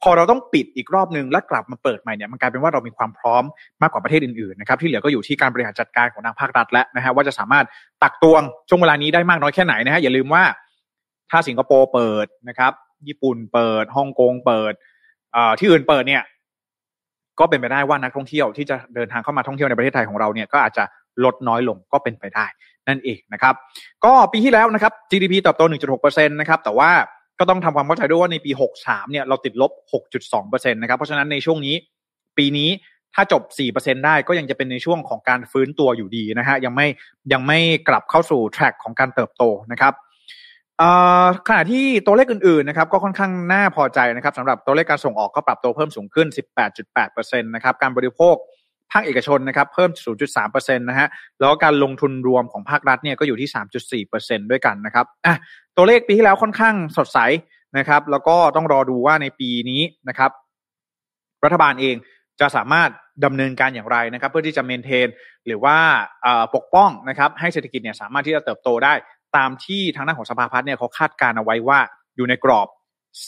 [0.03, 3.43] พอเราต้องปิดอีกรอบหนึ่งแล้วกลับมาเปิดใหม่เนี่ยมันกลายเป็นว่าเรามีความพร้อม
[3.81, 7.65] มากกว่าประเทศอื่นๆนะครับที่เหลือก็อยู่ที่การบริหารจัดการของทางภาครัฐแล้วนะฮะว่าจะสามารถ
[8.03, 10.43] ตักตวงช่วงเวลานี้ได้มากน้อยแค่ไหนนะฮะอย่าลืมว่า
[11.31, 12.71] ถ้าสิงคโปร์เปิดนะครับ
[13.07, 14.73] ญี่ปุ่นเปิดฮ่องกงเปิด
[15.59, 16.23] ที่อื่นเปิดเนี่ย
[17.39, 20.83] ก็เป็นไปได้ว่านักท่องเที่ยวที่จะเดินทางเข้ามาท่องเที่ยวในประเทศไทยของเราเนี่ยก็อาจจะ
[21.23, 22.45] ลดน้อยลงก็เป็นไปได้
[22.87, 23.53] นั่นเองนะครับ
[24.05, 25.63] ก็ปีที่แล้วนะครับ GDP เติบโต
[25.99, 26.91] 1.6%นะครับแต่ว่า
[27.39, 29.71] ก็ต้องทำความเข้าใจด้วยว่าในปี 63 เนี่ยเราติดลบ
[30.21, 31.75] 6.2%นะครับ เพราะฉะนั้นในช่วงนี้
[32.37, 32.69] ปีนี้
[33.15, 33.43] ถ้าจบ
[33.75, 36.87] 4%ได้ก็ยังจะเป็นในช่วงของการฟื้นตัวอยู่ดีนะฮะยังไม่
[37.33, 39.93] ยังไม่กลับเข้าสู่แทร็กของการเติบโตนะครับ
[41.47, 46.27] ขณะที่ตัวเลขอื่นๆนะครับก็ค่อนข้างน่าพอใจนะครับสำหรับตัวเลขการส่งออกก็ปรับตัวเพิ่มสูงขึ้น
[46.83, 48.35] 18.8%นะครับการบริโภค
[48.91, 49.91] ภาคเอกชนนะครับเพิ่ม
[50.35, 51.07] 0.3%นะฮะ
[51.39, 53.49] แล้วการลงทุนรวมของภาครัฐเนี่ยก็อยู่ที่
[54.05, 55.35] 3.4%ด้วยกันนะครับอะ
[55.77, 57.19] ตัวเลขปีที่แล้วค่อนข้างสดใส
[57.77, 60.31] นะครับ แล้วก็ต้องรอดูว่าในปีนี้นะครับ
[61.43, 61.95] รัฐบาลเอง
[62.39, 62.89] จะสามารถ
[63.25, 65.07] ดำเนินการอย่างไรนะครับ เพื่อที่จะเมนเทน
[65.45, 65.77] หรือว่า
[66.55, 68.93] ปกป้องนะครับให้เศรษฐกิจเนี่ยสามารถที่จะเติบโตได้
[69.37, 71.79] ตามที่ทางด้านของสภาพัฒน์เนี่ยเขาคาดการเอาไว้ว่า
[72.15, 72.67] อยู่ในกรอบ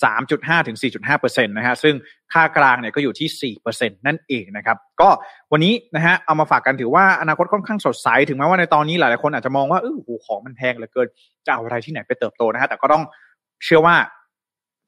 [0.03, 0.77] 3.5 ถึง
[1.11, 1.95] 4.5%นะฮะซึ่ง
[2.33, 5.09] ค่ากลางเนี่ยก็อยู่ที่4%นั่นเองนะครับ ก็
[5.51, 11.07] วันนี้นะฮะเอามาฝากกันถือว่าอนาคตค่อนข้างสดใส ถึงแม้ว่าในตอนนี้หลายๆคนอาจจะมองว่าเออโหของมันแพงเหลือเกิน
[11.45, 13.03] จะเอาอะไรที่ไหนไปเติบโตนะฮะแต่ก็ต้อง
[13.63, 13.95] เชื่อว่า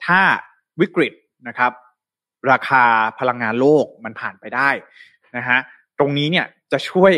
[0.06, 0.22] ถ้า
[0.82, 1.14] วิกฤต
[1.48, 1.72] นะครับ
[2.52, 2.84] ราคา
[3.20, 4.70] พลังงานโลกมันผ่านไปได้
[5.38, 5.58] นะฮะ
[5.98, 7.14] ตรงนี้เนี่ยจะช่วย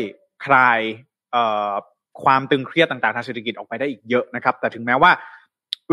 [0.45, 0.79] คลาย
[2.23, 5.11] ความตึงเครียดต่างๆทางเศรษฐกิจออกไปได้อีกเยอะนะครับ แต่ถึงแม้ว่า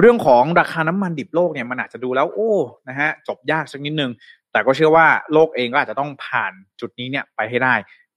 [0.00, 2.52] เรื่องของราคาน้ำมันดิบโลกเนี่ยมันอาจจะดูแล้วโอ้
[2.88, 4.10] นะฮะจบยากสักนิดนึง
[4.52, 7.74] แต่ก็เชื่อว่าโลกเองก็อาจจะต้องผ่านจุดนี้เนี่ยไปให้ได้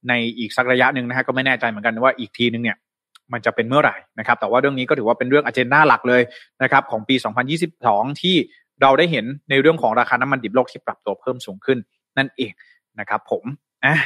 [0.08, 2.76] ในอีกสักระยะหนึ่งนะฮะก็ไม่แน่ใจเหมือนกันว่าอีกทีนึงเนี่ย
[3.32, 6.22] มันจะเป็นเมื่อไหร่นะครับแต่ว่าเรื่องนี้ก็ถือว่าเป็นเรื่องอเจนดาหลักเลย
[6.62, 7.14] นะครับของปี
[7.68, 8.36] 2022 ที่
[8.82, 11.78] เราได้เห็นในเรื่องของราคาน้ำมันดิบโลกที่ปรับตัวเพิ่มสูงขึ้น
[12.18, 12.52] นั่นเอง
[13.00, 13.44] นะครับผม
[13.84, 13.96] อะ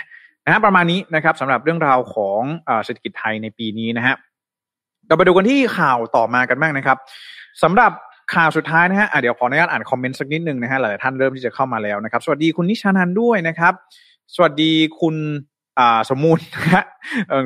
[0.46, 2.40] นะประมาณนี้นะครับสำหรับเรื่องราวของ
[2.84, 4.14] เศรษฐกิจไทยในปีนี้นะฮะ
[5.10, 6.98] เราไปดูกันที่ข่าวต่อมากันบ้างนะครับ
[7.62, 7.92] สำหรับ
[8.34, 13.72] ข่าวสุดท้ายนะฮะะเดี๋ยวขออนุญาตอ่านคอมเมนต์สักนิดหนึ่งนะฮะหลายท่านเริ่มที่จะเข้ามาแล้วนะครับ สวัสดีคุณนิชานันด้วยนะครับ
[14.34, 15.16] สวัสดีคุณ
[16.10, 16.84] สมมูลนะฮะ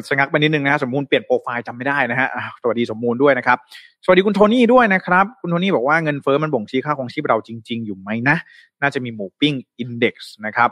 [0.08, 2.28] สงักไปนิดนึงนะฮะสมมูลเปลี่ยนโปรไฟล์จำไม่ได้นะฮะ
[2.62, 3.58] สวัสดีสมมูลด้วยนะครับ
[4.04, 8.36] สวัสดีคุณโทนี่ด้วยนะครับ คุณโทนี่บอกว่าเงินเฟ้อมันบ่งชี้ค่าของชีพเราจริง ๆ อยู่ไหมนะ
[8.82, 10.70] น่าจะมีหมูปิ้งอินเด็กซ์นะครับ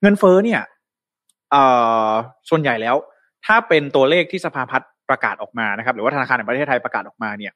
[0.00, 0.60] เงินเฟ้อเนี่ย
[2.50, 2.96] ส่วนใหญ่แล้ว
[3.46, 7.52] ถ้าเป็นตัวเลขที่สภาพัฒน์ ประกาศออกมานะครับ หรือว่าธนาคารแห่งประเทศไทยประกาศออกมาเนี่ย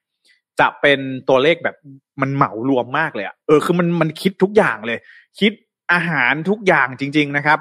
[0.60, 1.76] จะเป็นตัวเลขแบบ
[2.20, 4.98] มันเหมารวมมากเลยอะเออคือมันมันคิดทุกอย่างเลย
[5.40, 5.52] คิด
[5.92, 7.58] อาหารทุกอย่างจริง ๆ นะครับ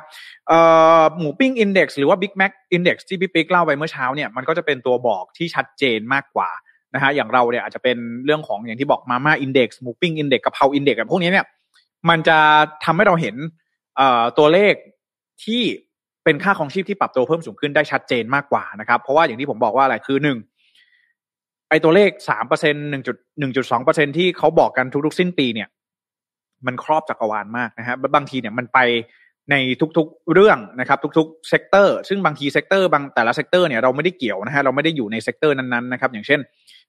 [1.18, 6.50] หมูปิ้งอินเด็กซ์หรือว่า Big Mac Index ที่พี่ปิ๊กเล่าไปเมื่อเช้าเนี่ยมันก็จะเป็นตัวบอกที่ชัดเจนมากกว่า
[6.94, 11.46] นะฮะอย่างเราเนี่ยอาจจะเป็นเรื่องของอย่างที่บอกมาม่า index หมูปิ้ง index กะเพรา index พวกนี้เนี่ย
[12.10, 12.38] มันจะ
[12.86, 13.36] ทำให้เราเห็น
[14.38, 14.74] ตัวเลข
[15.44, 15.62] ที่
[16.24, 20.38] เป็นค่าครองชีพที่ปรับตัวเพิ่มสูงขึ้นได้ชัดเจนมากกว่านะครับ เพราะว่าอย่างที่ผมบอกว่าอะไรคือหนึ่ง
[21.70, 25.68] ไอตัวเลขสามเปอร์เซ็นต์หนึ่งจุดหนึ่งจุดสองเปอร์เซ็นต์ที่เขาบอกกันทุกๆ สิ้นปีเนี่ย
[26.66, 28.80] มันครอบจักรวาลมากนะฮะบางทีเนี่ยมันไป
[29.52, 29.56] ใน
[29.98, 36.40] ทุกๆเรื่องนะครับ ทุกๆ sector ซึ่งบางที sector บางแต่ละ sector เนี่ยเราไม่ได้เกี่ยวนะฮะเราไม่ได้อยู่ใน sector นั้นๆนะครับอย่างเช่น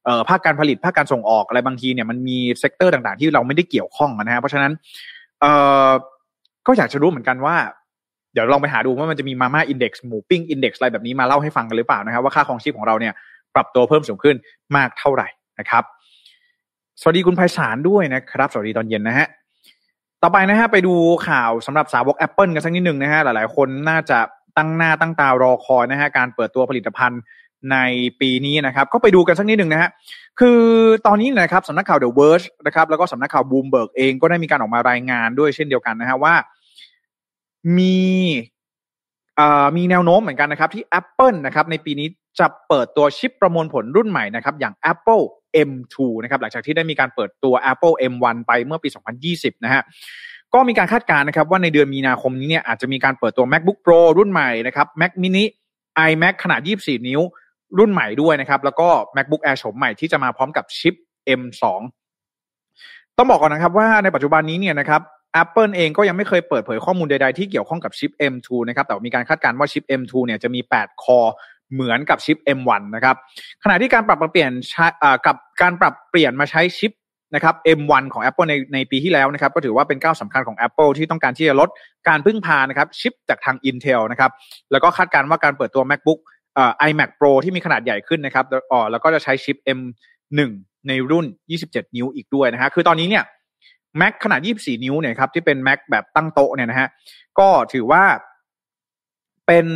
[0.04, 4.72] เอ่อภาคการผลิตภาคการส่งออกอะไรบางทีเนี่ยมันมี sector ต่างๆ ที่เราไม่ได้เกี่ยวข้องนะฮะเพราะฉะนั้น
[5.40, 5.52] เอ่
[5.88, 5.90] อ
[6.66, 7.56] ก็อยากจะรู้เหมือนกันว่า
[8.32, 13.12] เดี๋ยวลองไปหาดูว่ามันจะมีมาม่า index หมูปิ้ง index อะไรแบบนี้มาเล่าให้ฟังกันหรือเปล่านะครับว่าค่าครองชีพของเราเนี่ย
[13.54, 14.36] ปรับตัวเพิ่มสูงขึ้น
[14.76, 15.84] มากเท่าไหร่นะครับ
[17.00, 19.26] สวัสดีคุณไพศาลด้วยนะครับ สวัสดีตอนเย็นนะฮะ
[20.22, 20.94] ต่อไปนะฮะไปดู
[21.28, 24.18] ข่าวสำหรับสาวก Apple กันสักนิดหนึ่งนะฮะหลายๆ คนน่าจะ
[24.56, 27.20] ตั้งหน้าตั้งตารอคอยนะฮะการเปิดตัวผลิตภัณฑ์
[27.72, 27.76] ใน
[28.20, 29.90] ปีนี้นะครับ ก็ไปดูกันสักนิดหนึ่งนะฮะ
[30.40, 30.60] คือ
[31.06, 36.34] ตอนนี้นะครับสำนักข่าว The Verge นะครับแล้วก็สำนักข่าว Bloomberg เองก็ได้มีการออกมารายงานด้วยเช่นเดียวกันนะฮะว่า
[37.78, 37.96] มี
[39.76, 45.22] มีแนวโน้มเหมือนกันนะครับ ที่ Apple นะครับในปีนี้จะเปิดตัวชิปประมวลผลรุ่นใหม่นะครับ อย่าง Apple
[45.68, 48.88] M2 นะครับหลังจากที่ได้มีการเปิดตัว Apple M1 ไปเมื่อปี
[49.26, 49.82] 2020 นะฮะ
[50.54, 55.44] ก็มีการคาดการณ์นะครับว่าในเดือนมีนาคมนี้เนี่ยอาจจะมีการเปิดตัว MacBook Pro รุ่นใหม่นะครับ Mac mini
[56.08, 57.20] iMac ขนาด 24 นิ้ว
[57.78, 60.94] รุ่นใหม่ด้วยนะครับ แล้วก็ MacBook Air โฉมใหม่ที่จะมาพร้อมกับชิป
[61.40, 61.62] M2
[63.16, 65.02] ต้องบอกก่อนนะครับว่าในปัจจุบันนี้เนี่ยนะครับ
[65.42, 71.18] Apple เองก็ยังไม่เคยเปิดเผยข้อมูลใด ๆ ที่เกี่ยวข้องกับชิป M2 นะครับ แต่มีการคาดการณ์ว่าชิป M2 เนี่ยจะมี 8 คอ
[71.72, 73.16] เหมือนกับชิป M1 นะครับ
[73.64, 74.52] ขณะที่การปรับเปลี่ยน
[75.26, 76.92] กับการปรับเปลี่ยนมาใช้ชิป
[77.34, 81.68] นะครับ M1 ของ Apple ในในปีที่แล้วนะครับ ก็ถือว่าเป็นก้าวสำคัญของ Apple ที่ต้องการที่จะลด
[82.08, 84.30] การพึ่งพานะครับชิปจากทาง Intel นะครับ
[84.72, 86.18] แล้วก็คาดการณ์ว่าการเปิดตัว MacBook
[86.54, 90.40] เอ่อ iMac Pro ที่มีขนาดใหญ่ขึ้นนะครับอ๋อแล้วก็จะใช้ชิป M1
[90.88, 91.26] ในรุ่น
[91.62, 93.24] 27 นิ้วอีกด้วยนะฮะคือตอนนี้เนี่ย
[94.00, 96.88] Mac ขนาด 24 นิ้วเนี่ยครับที่เป็น Mac แบบตั้งโต๊ะเนี่ยนะฮะ
[97.38, 98.04] ก็ถือว่า
[99.46, 99.66] เป็น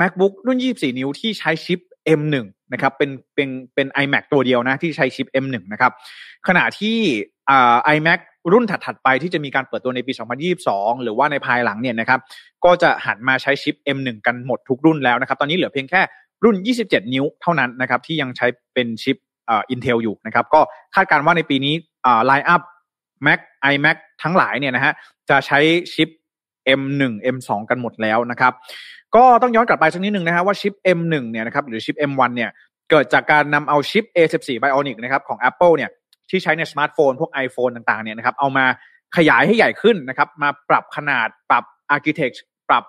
[0.00, 1.80] macbook รุ่น 24 นิ้วที่ใช้ชิป
[2.20, 2.34] M1
[2.72, 5.92] นะครับเป็นเป็นเป็น iMac ตัวเดียวนะที่ใช้ชิป M1 นะครับ
[6.48, 6.98] ขณะที่
[7.50, 8.20] อ่า iMac
[8.52, 10.12] รุ่นถัด ๆ ไปที่จะมีการเปิดตัวในปี
[10.58, 12.20] 2022 หรือว่าในภายหลังเนี่ยนะครับ
[12.64, 16.00] ก็จะหันมาใช้ชิป M1 กันหมดทุกรุ่นแล้วนะครับ ตอนนี้เหลือเพียงแค่
[16.44, 19.16] รุ่น 27 นิ้วเท่านั้นนะครับที่ยังใช้เป็นชิป
[19.48, 20.60] อ่า Intel อยู่นะครับก็
[20.94, 21.74] คาดการณ์ว่าในปีนี้
[22.06, 22.62] อ่าไลน์อัพ
[23.26, 23.40] Mac
[23.72, 24.92] iMac ทั้งหลายเนี่ยนะฮะ
[25.30, 25.58] จะใช้
[25.94, 26.08] ชิป
[26.80, 27.02] M1
[27.34, 28.52] M2 กันหมดแล้วนะครับ
[29.16, 32.50] ก็ต้องย้อนกลับไปสักนิดหนึ่งนะฮะว่าชิป M1 เนี่ยนะครับหรือชิป M1 เนี่ย
[32.90, 35.90] เกิดจากการนำเอาชิป A14 Bionic นะครับของ Apple เนี่ย
[36.30, 38.64] ที่ใช้ในสมาร์ทโฟน พวก iPhone ต่างๆเนี่ยนะครับเอามา
[39.16, 42.36] ขยายให้ใหญ่ขึ้นนะครับ มาปรับขนาดปรับ Architect
[42.68, 42.84] ปรับ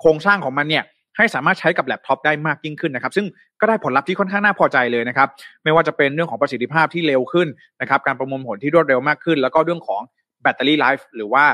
[0.00, 0.84] โครงสร้างของมันเนี่ย
[1.18, 3.26] ให้สามารถใช้กับแล็ปท็อปได้มากยิ่งขึ้นนะครับ ซึ่ง
[3.60, 5.28] ก็ได้ผลลัพธ์ที่ค่อนข้างน่าพอใจเลยนะครับ
[5.64, 7.48] ไม่ว่าจะเป็นเรื่องของประสิทธิภาพที่เร็วขึ้น
[7.80, 10.02] นะครับ การประมวลผลที่รวดเร็วมากขึ้น แล้วก็เรื่องของ
[10.42, 11.44] battery life หรือว่า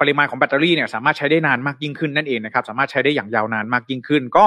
[0.00, 4.46] ปริมาณของแบตเตอรี่เนี่ยสามารถใช้ได้นานมากยิ่งขึ้นนั่นเองนะครับ สามารถใช้ได้อย่างยาวนานมากยิ่งขึ้น ก็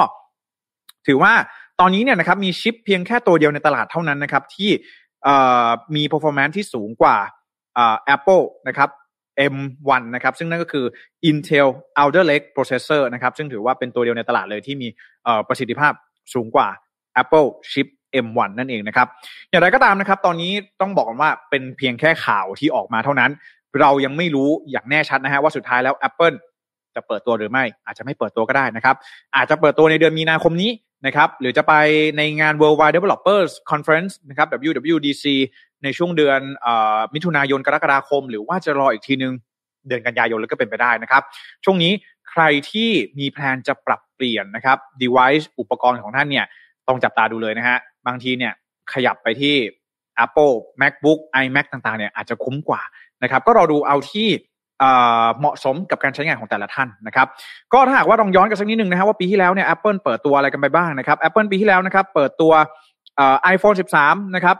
[1.08, 1.34] ถือว่า
[1.80, 4.70] ตอนนี้เนี่ยนะครับมีชิปเพียงแค่ตัวเดียวในตลาดเท่านั้นนะครับที่
[5.96, 7.18] มี performance ที่สูงกว่า
[8.16, 8.90] Apple นะครับ
[9.54, 10.86] M1 นะครับ ซึ่งนั่นก็คือ
[11.30, 11.68] Intel
[12.02, 14.88] Alder Lake Processor นะครับ ซึ่งถือว่าเป็นตัวเดียวในตลาดเลยที่มี
[15.48, 15.94] ประสิทธิภาพ
[16.34, 16.68] สูงกว่า
[17.22, 17.88] Apple Chip
[18.26, 19.08] M1 นั่นเองนะครับ
[19.50, 23.32] อย่างไรก็ตามนะครับ ตอนนี้ต้องบอกกันว่าเป็นเพียงแค่ข่าวที่ออกมาเท่านั้น
[23.80, 26.36] เรายังไม่รู้อย่างแน่ชัดนะฮะว่าสุดท้ายแล้ว Apple
[26.96, 28.96] จะเปิดตัวหรือไม่ อาจจะไม่เปิดตัวก็ได้นะครับ
[29.36, 30.70] อาจจะเปิดตัวในเดือนมีนาคมนี้
[31.08, 31.74] นะครับหรือจะไป
[32.18, 35.26] ในงาน Worldwide Developers Conference นะครับ WWDC
[35.84, 36.68] ในช่วงเดือนอ
[37.14, 39.34] มิถุนายนกรกฎาคม หรือว่าจะรออีกทีนึง
[39.88, 41.24] เดือนกันยายนแล้วก็เป็นไปได้นะครับ
[41.66, 41.92] ช่วงนี้
[42.30, 42.90] ใครที่
[43.20, 46.46] มีแพลนจะปรับเปลี่ยนนะครับ device อุปกรณ์ของท่านเนี่ย
[46.88, 48.54] ต้องจับตาดูเลยนะฮะบางทีเนี่ย
[48.94, 49.56] ขยับไปที่
[50.26, 52.82] Apple MacBook iMac ต่างๆเนี่ยอาจจะคุ้มกว่า
[53.24, 54.30] นะครับ ก็รอดูเอาที่
[55.40, 57.28] เหมาะสมกับการใช้งานของแต่ละท่านนะครับ
[57.74, 62.54] ก็ถ้าหากว่าลองย้อนกันสักนิดหนึ่งนะครับว่าปีที่แล้วเนี่ย Apple เปิดตัวอะไรกันไปบ้างนะครับ Apple ปีที่แล้วนะครับเปิดตัว
[63.44, 64.58] ไอโฟน13 นะครับ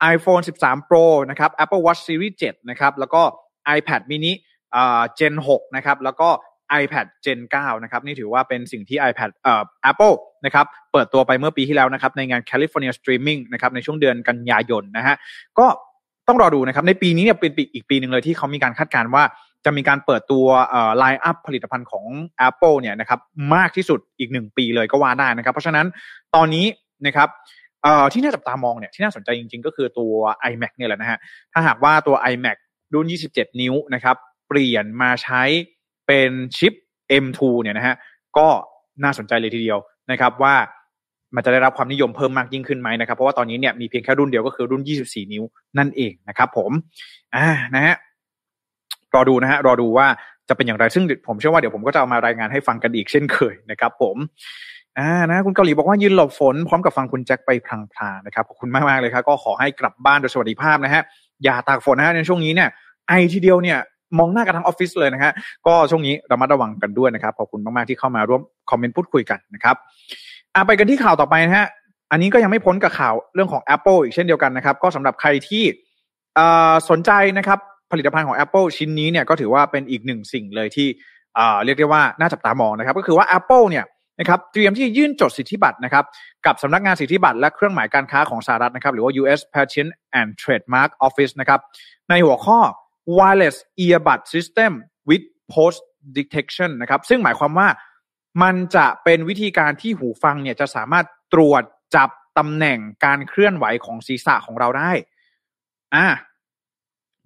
[0.00, 3.22] ไอโฟน13 Pro นะครับ Apple Watch Series 7 นะครับ แล้วก็
[3.76, 4.32] iPad mini
[4.74, 6.28] อ่า Gen 6นะครับ แล้วก็
[6.82, 10.14] iPad Gen 9 นะครับ นี่ถือว่าเป็นสิ่งที่ iPad เอ่อ Apple
[10.44, 15.16] นะครับ เปิดตัวไปเมื่อปีที่แล้วนะครับ ในงาน California Streaming นะครับ ในช่วงเดือนกันยายนนะฮะ
[15.58, 15.66] ก็
[16.28, 19.24] ต้องรอดูนะครับ ในปีนี้เนี่ยเป็นปีอีกปีหนึ่งเลยที่เขามีการคาดการณ์ว่า
[19.64, 20.46] จะมีการเปิดตัว
[20.98, 22.04] ไลน์อัพผลิตภัณฑ์ของ
[22.48, 23.20] Apple เนี่ยนะครับ
[23.54, 25.86] มากที่สุดอีกหนึ่งปีเลยก็ว่าได้นะครับ เพราะฉะนั้น
[26.34, 26.66] ตอนนี้
[27.06, 27.28] นะครับ
[28.12, 30.12] ที่น่าจับตามองเนี่ยที่น่าสนใจจริง ๆ ก็คือตัว
[30.50, 31.18] iMac เนี่ยแหละนะฮะ
[31.52, 32.56] ถ้าหากว่าตัว iMac
[32.94, 34.16] รุ่น 27 นิ้วนะครับ
[34.48, 35.42] เปลี่ยนมาใช้
[36.06, 36.72] เป็นชิป
[37.24, 37.96] M2 เนี่ยนะฮะ
[38.38, 38.48] ก็
[39.04, 39.78] น่าสนใจเลยทีเดียว
[40.10, 40.54] นะครับว่า
[41.34, 45.44] มันจะได้รับความนิยมเพิ่มมากยิ่งขึ้นไหมนะครับ เพราะว่าตอนนี้เนี่ยมีเพียงแค่รุ่นเดียวก็คือรุ่น 24 นิ้ว
[45.78, 46.70] นั่นเองนะครับ ผม
[47.36, 47.96] อ่านะฮะ
[49.14, 50.06] รอดูนะฮะรอดูว่า
[50.48, 54.16] จะเป็นอย่างไรซึ่งผมเชื่อว่าเดี๋ยวผมก็จะเอามารายงานให้ฟังกันอีกเช่นเคยนะครับ ผม
[54.98, 61.02] อ่านะคุณเกาหลีบอกว่ายืนหลบฝนพร้อมกับฟังคุณแจ็คไปพลางๆนะครับขอบคุณมากๆเลยครับก็ขอให้กลับบ้านโดยสวัสดิภาพนะฮะ
[61.44, 62.68] อย่าตากฝนนะฮะในช่วงนี้เนี่ย
[63.08, 63.78] ไอทีเดียวเนี่ย
[64.18, 65.32] มองหน้ากันทั้งออฟฟิศเลยนะฮะ
[65.66, 69.76] ก็ช่วงนี้ระมัดระวังกันด้วยนะครับขอบคุณมากๆที่เข้ามาร่วมคอมเมนต์พูดคุยกันนะครับ
[70.54, 71.68] อ่าไปกันที่ข่าวต่อไปนะฮะ
[72.10, 75.64] อันนี้ก็ยังไม่พ้นกับข่าวเรื่องของ Apple อีกเช่นเดียวกันนะครับ ก็สำหรับใครที่
[76.90, 77.58] สนใจนะครับ
[77.92, 80.88] ผลิตภัณฑ์ของ Apple ชิ้นนี้เนี่ยก็ถือว่าเป็นอีกหนึ่งสิ่งเลยที่
[81.64, 83.84] เรียกได้ว่าน่าจับตามองนะครับ ก็คือว่า Apple เนี่ย
[84.20, 86.04] นะครับเตรียมที่ยื่นจดสิทธิบัตรนะครับ
[86.46, 89.40] กับสำนักงานสิทธิบัตรและเครื่องหมายการค้าของสหรัฐนะครับหรือว่า U.S.
[89.54, 91.60] Patent and Trademark Office นะครับ
[92.10, 92.58] ในหัวข้อ
[93.16, 94.70] wireless earbud system
[95.08, 95.80] with post
[96.18, 97.68] detection นะครับซึ่งหมายความว่า
[98.42, 101.62] มันจะเป็นวิธีการที่หูฟังเนี่ยจะสามารถตรวจ
[101.96, 104.92] จับตำแหน่งการเคลื่อนไหวของศีรษะของเราได้
[105.94, 106.06] อ่า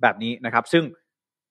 [0.03, 0.85] แบบนี้นะครับ ซึ่ง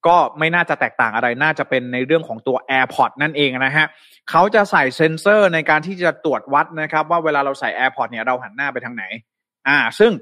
[0.06, 3.86] ก็ไม่น่าจะแตกต่างอะไร น่าจะเป็นในเรื่องของตัว AirPod นั่นเองนะฮะ
[4.30, 9.04] เขาจะใส่เซ็นเซอร์ในการที่จะตรวจวัดนะครับ ว่าเวลาเราใส่ AirPod เนี่ยเราหันหน้าไปทางไหน
[9.68, 10.12] อ่า ซึ่ง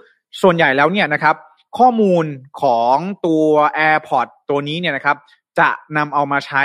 [0.42, 1.36] ส่วนใหญ่แล้วเนี่ยนะครับ
[1.78, 2.24] ข้อมูล
[2.62, 3.46] ของตัว
[3.78, 5.16] AirPod ตัวนี้เนี่ยนะครับ
[5.58, 6.62] จะนำเอามาใช้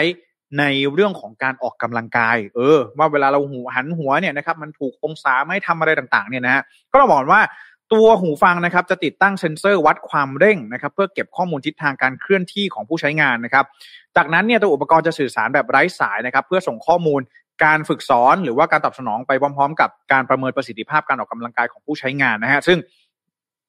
[0.57, 7.41] ในเรื่องของการออกกำลังกาย เออ ว่าเวลาเราหูหันหัวเนี่ยนะครับ มันถูกองศาไม่ทำอะไรต่างๆ เนี่ยนะฮะก็เราบอกว่า
[7.93, 13.65] ตัวหูฟังนะครับจะติดตั้งเซ็นเซอร์วัดความเร่งนะครับ เพื่อเก็บข้อมูลทิศทางการเคลื่อนที่ของผู้ใช้งานนะครับ
[14.15, 17.21] จากนั้นเนี่ยตัวอุปกรณ์จะสื่อสารแบบไร้สายนะครับ เพื่อส่งข้อมูล
[17.63, 22.77] การฝึกสอนหรือว่าการตอบสนองไปพร้อมๆ กับการประเมินประสิทธิภาพการออกกำลังกายของผู้ใช้งานนะฮะซึ่ง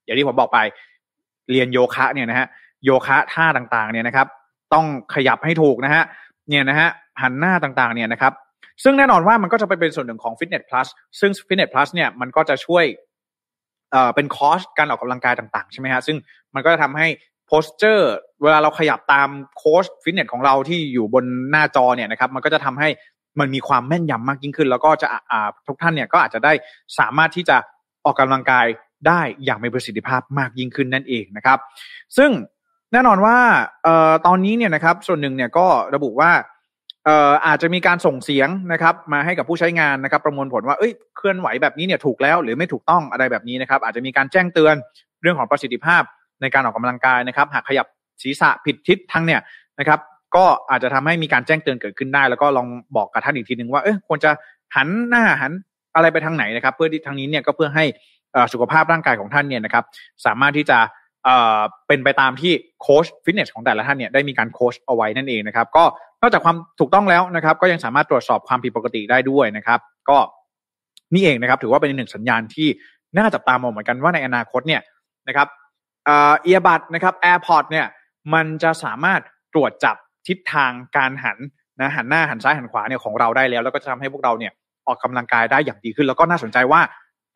[0.04, 0.58] อย่างที่ผมบอกไป
[1.50, 2.46] เรียนโยคะเนี่ยนะฮะ
[2.84, 4.26] โยคะท่าต่างๆเนี่ยนะครับ
[4.74, 6.02] ต้องขยับให้ถูกนะฮะ
[6.48, 6.88] เนี่ยนะฮะ
[7.22, 8.32] หันหน้าต่างๆเนี่ยนะครับ
[8.82, 10.88] ซึ่งแน่นอนว่ามันก็จะไปเป็นส่วนหนึ่งของ Fitness Plus
[11.20, 12.84] ซึ่ง Fitness Plus เนี่ยมันก็จะช่วย
[13.92, 16.16] เอ่อเป็นคอสการออกกำลังกายต่างๆ ใช่ไหมฮะซึ่ง
[16.54, 17.08] มันก็จะทำให้
[17.46, 18.10] โพสเจอร์
[18.42, 22.88] เวลาเราขยับตามโค้ชฟิตเนสของเราที่อยู่บนหน้าจอเนี่ยนะครับมันก็จะทำให้
[23.40, 26.52] มันมีความแม่นยำมากยิ่งขึ้น แล้วก็จะอ่าทุกท่านเนี่ยก็อาจจะได้
[26.98, 27.56] สามารถที่จะ
[28.04, 28.66] ออกกำลังกาย
[29.06, 31.58] ได้อย่างมีประสิทธิภาพมากยิ่งขึ้นนั่นเองนะครับ
[32.16, 32.30] ซึ่ง
[32.92, 33.36] แน่นอนว่า
[33.84, 36.30] เอ่อตอนนี้เนี่ยนะครับส่วนหนึ่งเนี่ยก็ระบุว่า
[37.04, 44.74] เอ่ออาจจะมีการส่งเสียงนะครับ มาให้กับผู้ใช้งานนะครับ ประมวลผลว่าเอ้ยเคลื่อนไหวแบบนี้เนี่ยถูกแล้วหรือไม่ถูกต้องอะไรแบบนี้นะครับ อาจจะมีการแจ้งเตือน
[45.22, 46.02] เรื่องของประสิทธิภาพ
[46.40, 47.86] ในการออกกำลังกายนะครับ หากขยับ
[48.22, 49.40] ศีรษะผิดทิศทางเนี่ย
[49.78, 50.00] นะครับ
[50.36, 54.30] ก็อาจจะทำให้มีการแจ้งเตือนเกิดขึ้นได้ แล้วก็ลองบอกกับท่านอีกทีหนึ่งว่าเอ้ยควรจะ
[54.76, 55.52] หันหน้าหัน
[55.94, 57.84] อะไรไปทางไหนนะครับ เพื่อที่ทางนี้เนี่ยก็เพื่อให้
[58.52, 59.84] สุขภาพร่างกายของท่านเนี่ยนะครับ
[60.26, 60.78] สามารถที่จะ
[61.88, 62.52] เป็นไปตามที่
[62.82, 65.84] โค้ชฟิตเนสของแต่ละท่านเนี่ยได้มีการโค้ชเอาไว้นั่นเองนะครับ ก็
[66.22, 70.18] นอกจากความถูกต้องแล้วนะครับ ก็ยังสามารถตรวจสอบความผิดปกติได้ด้วยนะครับ ก็
[71.14, 72.68] นี่เองนะครับ ถือว่าเป็นหนึ่งสัญญาณที่
[73.16, 74.82] น่าจับตามองเหมือนกันว่าในอนาคตเนี่ย
[75.28, 75.48] นะครับ
[76.06, 77.86] earbud นะครับ AirPods เนี่ย
[78.34, 79.20] มันจะสามารถ
[79.54, 79.96] ตรวจจับ
[80.28, 81.38] ทิศทางการหัน
[81.80, 84.52] นะหันหน้าหันซ้ายหันขวาเนี่ยของเราได้แล้ว แล้วก็จะทำให้พวกเราเนี่ย
[84.86, 86.80] ออกกำลังกายได้อย่างดีขึ้น แล้วก็น่าสนใจว่า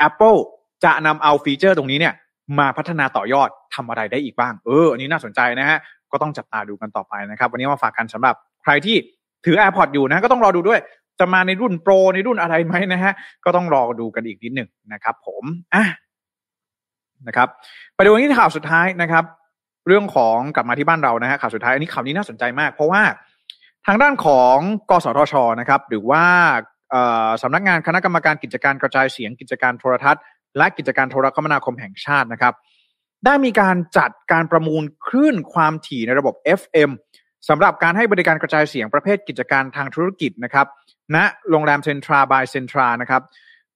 [0.06, 0.38] Apple
[0.84, 2.14] จะนำเอาฟีเจอร์ตรงนี้เนี่ย
[2.58, 5.78] มาพัฒนาต่อยอดทำอะไรได้อีกบ้าง เออ อันนี้น่าสนใจนะฮะ
[6.12, 8.96] ก็ต้องจับตาดูกันต่อไปนะครับ วันนี้มาฝากกันสำหรับใครที่
[9.44, 10.80] ถือ AirPods อยู่นะ ก็ต้องรอดูด้วย
[11.20, 13.12] จะมาในรุ่น Pro ในรุ่นอะไรไหมนะฮะ
[13.44, 15.84] ก็ต้องรอดูกันอีกนิดหนึ่งนะครับผมอะ
[17.26, 17.48] นะครับ
[17.94, 19.24] ไปดูที่ข่าวสุดท้ายนะครับ
[19.88, 23.02] เรื่องของกลับมาที่บ้านเรานะฮะข่าวสุดท้ายอันนี้ข่าวนี้น่าสนใจมาก เพราะว่า
[23.86, 24.56] ทางด้านของ
[24.90, 26.24] กสทชนะครับ หรือว่า
[27.42, 30.22] สำนักงานคณะกรรมการกิจการกระจายเสียงกิจการโทรทัศน์
[30.56, 32.54] และกิจการโทรคมนาคมแห่งชาตินะครับ
[33.24, 36.90] ได้มีการจัดการประมูลคลื่นความถี่ในระบบ FM
[37.48, 40.66] สำหรับการให้บริการกระจายเสียงประเภทกิจการทางธุรกิจนะครับ
[41.14, 43.22] ณนะโรงแรมเซ็นทราบายเซ็นทรานะครับ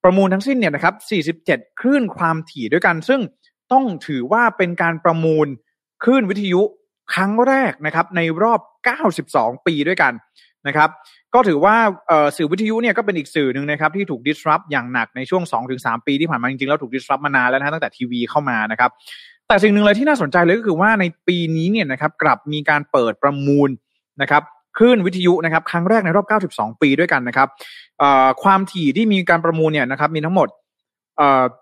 [0.05, 0.95] ประมูลทั้งสิ้นเนี่ยนะครับ
[1.45, 3.21] 47 คลื่นความถี่ด้วยกัน ซึ่ง
[3.73, 5.47] ต้องถือว่าเป็นการประมูล
[6.03, 6.63] คลื่นวิทยุ
[7.15, 8.61] ครั้งแรกนะครับในรอบ
[9.15, 10.13] 92 ปีด้วยกัน
[10.67, 10.91] นะครับ
[11.35, 11.77] ก็ถือว่า
[12.37, 15.43] สื่อวิทยุเนี่ยก็เป็นอีกสื่อหนึ่งนะครับที่ถูก disrupt อย่างหนักในช่วง
[15.75, 18.91] 2-3 ปีที่ผ่านมาจริงๆแล้วถูก disrupt มานานแล้วนะตั้งแต่ทีวีเข้ามานะครับ
[19.49, 23.71] แต่สิ่งหนึ่งเลยที่น่าสนใจเลยก็คือว่าในปีนี้เนี่ยนะครับกลับมีการเปิดประมูล
[24.23, 24.43] นะครับ
[24.77, 27.49] คลื่นวิทยุนะครับครั้งแรกในรอบ 92 ปีด้วยกันนะครับ
[28.43, 30.49] ความถี่ที่มีการประมูลเนี่ยนะครับมีทั้งหมด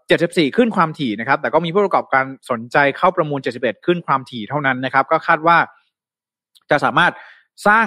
[0.08, 5.58] เจ็ดสิบสี่ขึ้นความถี่นะครับ แต่ก็มีผู้ประกอบการสนใจเข้าประมูล 71 ขึ้นความถี่เท่านั้นนะครับ ก็คาดว่า
[6.70, 7.12] จะสามารถ
[7.66, 7.86] สร้าง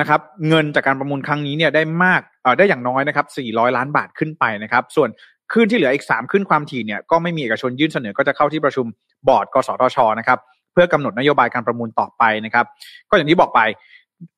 [0.00, 5.08] นะครับเงินจากการประมูลครั้งนี้เนี่ยได้มากเอ่อได้อย่างน้อยนะครับ 400 ล้านบาทขึ้นไปนะครับ ส่วน
[5.52, 8.86] ขึ้นที่เหลืออีก 3 ขึ้นความถี่เนี่ยก็ไม่มีเอกชนยื่นเสนอก็จะเข้าที่ประชุม
[9.28, 10.38] บอร์ดกสทชนะครับ
[10.72, 12.66] เพื่อกำหนดนโยบายการประมูลต่อไปนะครับ
[13.10, 13.60] ก็อย่างที่บอกไป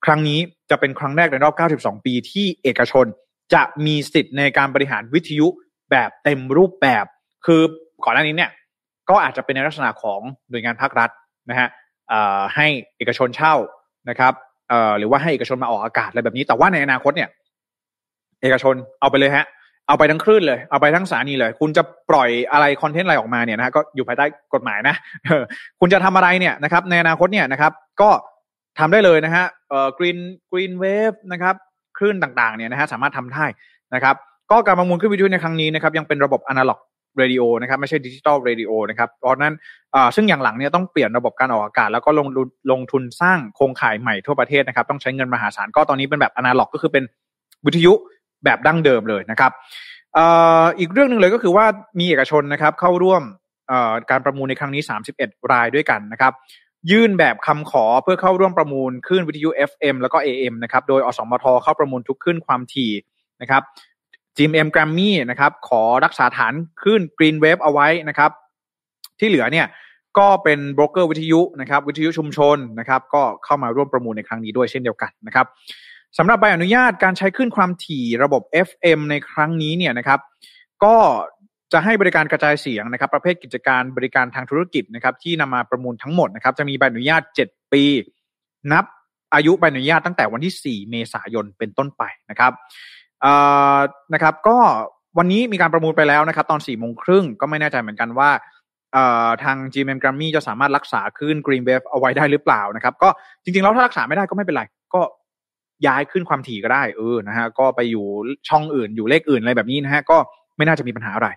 [0.05, 0.39] ครั้งนี้
[0.71, 3.07] จะเป็นครั้งแรกในรอบ 92 ปีที่เอกชน
[3.55, 5.47] จะมีสิทธิ์ในการบริหารวิทยุ
[5.91, 7.05] แบบเต็มรูปแบบ
[7.47, 7.61] คือ
[8.05, 8.51] ก่อนหน้านี้เนี่ย
[9.11, 11.11] ก็อาจจะเป็นในลักษณะของหน่วยงานภาครัฐ
[11.51, 11.69] นะฮะ
[12.55, 13.55] ให้เอกชนเช่า
[14.09, 14.33] นะครับ
[14.68, 17.28] เอ่อหรือว่าให้เอกชนมาออกอากาศอะไรแบบนี้ แต่ว่าในอนาคตเนี่ย
[18.42, 19.46] เอกชนเอาไปเลยฮะ
[19.88, 24.94] เอาไปทั้งคลื่นเลย เอาไปทั้งสถานีเลย คุณจะปล่อยอะไร content อะไรออกมาเนี่ยนะฮะก็อยู่ภายใต้กฎหมายนะ
[25.81, 28.11] คุณจะทำอะไรเนี่ยนะครับ ในอนาคตเนี่ยนะครับ ก็
[28.78, 30.18] ทำได้เลยนะฮะเอ่อ Green
[30.51, 31.54] Green Wave นะครับ
[31.98, 33.44] คลื่นต่างๆเนี่ยนะฮะสามารถทำได้
[33.94, 34.14] นะครับ
[34.50, 36.79] ก็การประมูลคลื่นวิทยุในครั้งนี้นะครับยังเป็นระบบ analog
[37.16, 39.55] radio นะครับไม่ใช่ digital radio นะครับเพราะนั้น
[40.14, 42.29] ซึ่งอย่างหลังเนี่ยต้องเปลี่ยนระบบการออกอากาศ แล้วก็ลง
[42.73, 47.05] ลงทุนสร้างโครงข่ายใหม่ทั่วประเทศนะครับ ต้องใช้เงินมหาศาลก็ตอนนี้เป็นแบบอนาล็อกก็คือเป็น
[47.66, 47.92] วิทยุ
[48.44, 49.53] แบบดั้งเดิมเลยนะครับ
[50.79, 51.66] อีกเรื่องหนึ่งเลยก็คือว่า
[51.99, 53.23] มีเอกชนนะครับเข้าร่วม
[54.11, 54.83] การประมูลในครั้งนี้
[55.16, 56.33] 31 รายด้วยกันนะครับ
[56.90, 62.92] ยื่นแบบคำขอเพื่อเข้าร่วมประมูลคลื่นวิทยุ FM แล้วก็ AM นะครับ โดยอสมทเข้าประมูลทุกคลื่นความถี่
[63.40, 63.62] นะครับ
[64.38, 68.31] GMM Grammy นะครับ ขอรักษาฐานคลื่น Green Wave เอาไว้นะครับ
[69.18, 69.66] ที่เหลือเนี่ย
[70.18, 75.46] ก็เป็นโบรกเกอร์วิทยุนะครับ วิทยุชุมชนนะครับ ก็เข้ามาร่วมประมูลในครั้งนี้ด้วยเช่นเดียวกันนะครับ
[76.18, 80.20] สำหรับใบอนุญาตการใช้ขึ้นความถี่ระบบ FM ในครั้งนี้เนี่ยนะครับ
[80.85, 80.96] ก็
[81.72, 87.85] จะให้บริการกระจายเสียงนะครับ ประเภทกิจการบริการทางธุรกิจนะครับ ที่นำมาประมูลทั้งหมดนะครับ จะมีใบอนุญาต 7 ปี
[88.72, 88.85] นับ
[89.35, 92.53] อายุใบอนุญาตตั้งแต่วันที่ 4 เมษายนเป็นต้นไปนะครับ
[94.14, 94.57] นะครับ ก็
[95.18, 98.31] วันนี้มีการประมูลไปแล้วนะครับ ตอน4ี่โมงครึ่งก็ไม่แน่ใจเหมือนกันว่า
[99.42, 103.09] ทาง GMM Grammy จะสามารถรักษาขึ้น Green Wave เอาไว้ได้หรือเปล่านะครับ ก็
[103.42, 104.62] จริงๆแล้วถ้ารักษาไม่ได้ก็ไม่เป็นไร
[104.94, 105.00] ก็
[105.87, 108.07] ย้ายขึ้นความถี่ก็ได้เออนะฮะก็ไปอยู่
[108.48, 110.16] ช่องอื่นอยู่เลขอื่นอะไรแบบนี้นะฮะก็
[110.57, 111.28] ไม่น่าจะมีปัญหาอะไร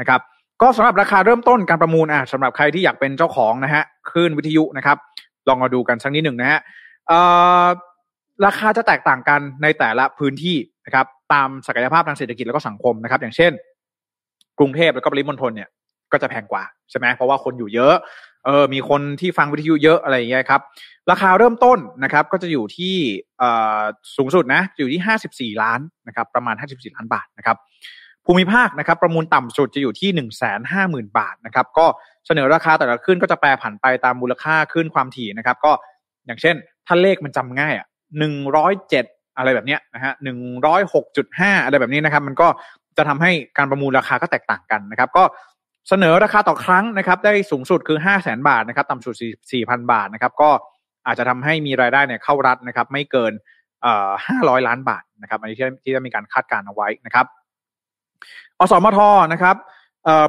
[0.00, 0.20] นะครับ
[0.62, 4.96] ก็สำหรับราคาเริ่มต้นการประมูลอะสำหรับใครที่อยากเป็นเจ้าของนะฮะคลื่นวิทยุนะครับ
[5.48, 6.60] ลองมาดูกันสักนิดหนึ่งนะฮะ
[8.46, 13.52] ราคาจะแตกต่างกันในแต่ละพื้นที่นะครับ ตามศักยภาพทางเศรษฐกิจแล้วก็สังคมนะครับ อย่างเช่น
[14.58, 15.68] กรุงเทพแล้วก็ปริมณฑลเนี่ย
[16.12, 17.94] ก็จะแพงกว่าใช่ไหมเพราะว่าคนอยู่เยอะ
[18.44, 20.60] เออมีคนที่ฟังวิทยุเยอะอะไรอย่างเงี้ยครับ
[21.10, 22.94] ราคาเริ่มต้นนะครับ ก็จะอยู่ที่
[23.38, 23.80] เอ่อ
[24.16, 27.56] สูงสุดนะอยู่ที่ห้าสิบสี่ล้านนะครับ ประมาณห้าสิบสี่ล้านบาทนะครับ
[28.26, 31.86] ภูมิภาคนะครับ ประมูลต่ำสุดจะอยู่ที่หนึ่งแสนห้าหมื่นบาทนะครับ ก็
[32.26, 35.72] เสนอราคาแต่ละขึ้นก็จะแปรผันไปตามมูลค่าขึ้นความถี่นะครับ ก็
[36.26, 36.54] อย่างเช่น
[36.86, 37.86] ถ้าเลขมันจำง่ายอะ
[38.18, 39.04] หนึ่งร้อยเจ็ด
[39.40, 42.48] อะไรแบบเนี้ยนะฮะหนึ่งร้อยหกจุดห้าอะไรแบบนี้นะครับ มันก็
[42.96, 45.24] จะทำให้การประมูลราคาก็แตกต่างกันนะครับ ก็
[45.88, 49.14] เสนอราคาต่อครั้งนะครับ ได้สูงสุดคือห้าแสนบาทนะครับ ต่ำสุด
[49.52, 50.50] สี่พันบาทนะครับ ก็
[51.06, 53.32] อาจจะทำให้มีรายได้เนี่ยเข้ารัฐนะครับ ไม่เกิน
[53.82, 57.26] เอ่อห้าร้อยล้านบาทนะครับ อันนี้ที่ที่จะมีการคาดการณ์เอาไว้นะครับ
[58.58, 58.98] อสมท
[59.32, 59.56] นะครับ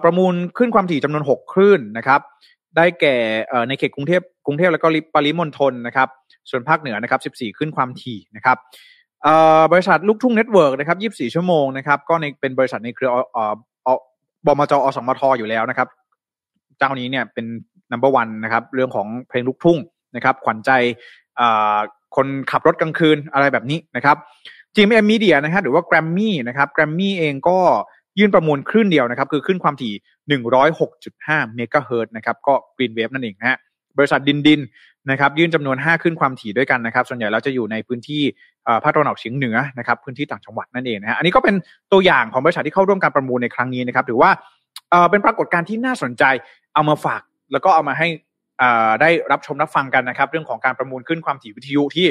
[0.03, 2.21] ประมูลขึ้นความถี่จำนวนหกคลื่นนะครับ
[2.77, 3.15] ได้แก่
[3.67, 6.09] ในเขตกรุงเทพกรุงเทพแล้วก็ปริมณฑลนะครับ
[6.49, 8.57] ส่วนภาคเหนือนะครับ 14 ขึ้นความถี่นะครับ
[9.71, 13.09] บริษัทลูกทุ่งเน็ตเวิร์กนะครับ24 ชั่วโมงนะครับก็ในเป็นบริษัทในเครือ
[14.45, 15.87] บมจอสมทอยู่แล้วนะครับ
[16.77, 17.45] เจ้านี้เนี่ยเป็น
[17.91, 19.77] number one นนะครับ เรื่องของเพลงลูกทุ่ง
[20.15, 20.71] นะครับ ขวัญใจ
[22.15, 24.17] คนขับรถกลางคืนอะไรแบบนี้นะครับ
[24.75, 27.57] GMM Media นะฮะหรือว่า Grammy นะครับ Grammy เองก็
[28.19, 29.93] ยื่นประมูลคลื่นเดียวนะครับ คือคลื่นความถี่
[30.73, 33.57] 106.5 เมกะเฮิร์ตนะครับ ก็ Green Wave นั่นเองนะฮะ
[33.97, 34.59] บริษัทดินดิน
[35.09, 38.21] นะครับยื่นจำนวน 5 ขึ้นความถี่ด้วยกันนะครับ ส่วนใหญ่แล้วจะอยู่ในพื้นที่
[38.83, 41.55] ภาคตะวันออกเฉียงเหนือนะครับพื้นที่ต่างจังหวัดนั่นเองนะฮะอันนี้ก็เป็น
[41.91, 44.31] ตัวอย่างของบริษัทที่เข้าร่วมการประมูลในครั้งนี้นะครับถือว่า
[45.09, 46.23] เป็นปรากฏการณ์ที่น่าสนใจ
[46.73, 48.07] เอามาฝาก แล้วก็เอามาให้
[49.01, 52.07] ได้รับชมรับฟังกันนะครับ เรื่องของการประมูลขึ้นความถี่วิทยุที่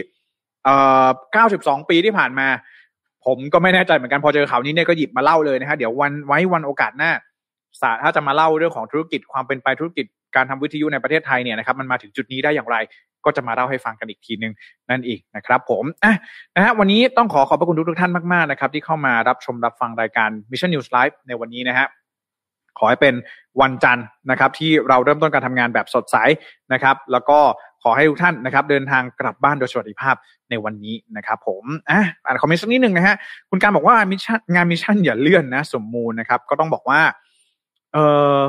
[1.13, 2.49] 92 ปีที่ผ่านมา
[3.27, 7.11] ผมก็ไม่แน่ใจเหมือนกันพอเจอข่าวนี้เนี่ยก็หยิบมาเล่าเลยนะฮะเดี๋ยววันไว้วันโอกาสหน้า
[7.81, 12.77] สาถ้าจะมาเล่าเรื่องของธุรกิจความเป็นไปธุรกิจ การทำวิทยุในประเทศไทยเนี่ยนะครับมันมาถึงจุดนี้ได้อย่างไร
[13.25, 14.53] ก็จะมาเล่าให้ฟังกันอีกทีนึง
[14.91, 16.15] นั่นเองนะครับผมอะ
[16.55, 21.87] นะฮะวันนี้ต้องขอขอบพระคุณทุกทุกท่านมากๆนะครับที่เข้ามารับชมรับฟังรายการ Mission News Live ในวันนี้นะฮะ
[22.79, 23.15] ขอให้เป็น
[23.61, 26.17] วันจันทร์นะครับที่เราเริ่มต้นการทำงานแบบสดใส
[26.73, 27.39] นะครับ แล้วก็
[27.83, 30.15] ขอให้ทุกท่านนะครับเดินทางกลับบ้านโดยสวัสดิภาพ
[30.51, 33.15] ในวันนี้นะครับผมอะอ่านคอมเมนต์สักนิดหนึ่งนะฮะ
[33.51, 37.01] คุณการบอกว่า Mission งาน Mission อย่าเลื่อนนะ สมมูลนะครับ ก็ต้องบอกว่า
[37.93, 37.99] เอ
[38.39, 38.41] อ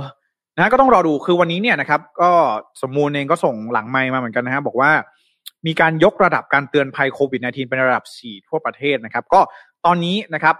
[0.61, 2.31] นะก็ต้องรอดูคือวันนี้เนี่ยนะครับ ก็
[2.81, 4.91] สมมูลเองก็ส่งหลังไมมาเหมือนกันนะฮะบอกว่า
[5.67, 9.39] มีการยกระดับการเตือนภัยโควิด -19 เป็นระดับ 4 ทั่วประเทศนะครับ ก็
[9.85, 10.55] ตอนนี้นะครับ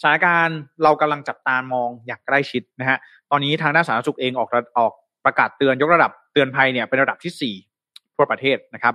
[0.00, 2.98] สถานการณ์เรากำลังจับตามองอย่างใกล้ชิดนะฮะ
[3.30, 4.92] ตอนนี้ทางด้านสาธารณสุขเองออกออก
[5.24, 8.94] ประกาศเตือนยกระดับเตือนภัยเนี่ยเป็นระดับที่ 4 ทั่วประเทศนะครับ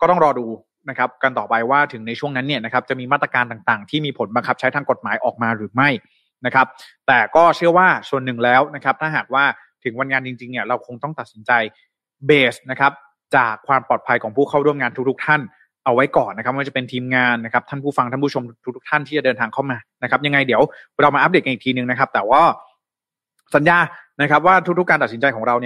[0.00, 0.46] ก็ต้องรอดู
[0.88, 5.88] นะครับกันต่อไปว่าถึงในช่วงนั้นเนี่ยนะครับจะมีมาตรการต่างๆ ที่มีผลบังคับใช้ทางกฎหมายออกมาหรือไม่
[6.46, 6.66] นะครับ
[7.06, 9.44] แต่ก็เชื่อว่าส่วนหนึ่งแล้วนะครับ ถ้าหากว่า
[9.84, 11.52] ถึงวันงานจริงๆเนี่ยเราคงต้องตัดสินใจ
[12.26, 12.92] เบสนะครับ
[13.36, 15.40] จากความปลอดภัยของผู้เข้าร่วมงานทุกๆ ท่าน
[15.84, 18.42] เอาไว้ก่อนนะครับว่าจะเป็นทีมงานนะครับท่านผู้ฟังท่านผู้ชม
[18.76, 20.62] ทุกๆท่านที่จะเดินทางเข้ามานะครับ ยังไงเดี๋ยว
[21.02, 22.42] เรามาอัปเดตกันอีกทีนึงนะครับ แต่ว่า
[23.54, 23.78] สัญญา
[24.22, 25.64] นะครับว่าทุกๆการตัดสินใจของเราเ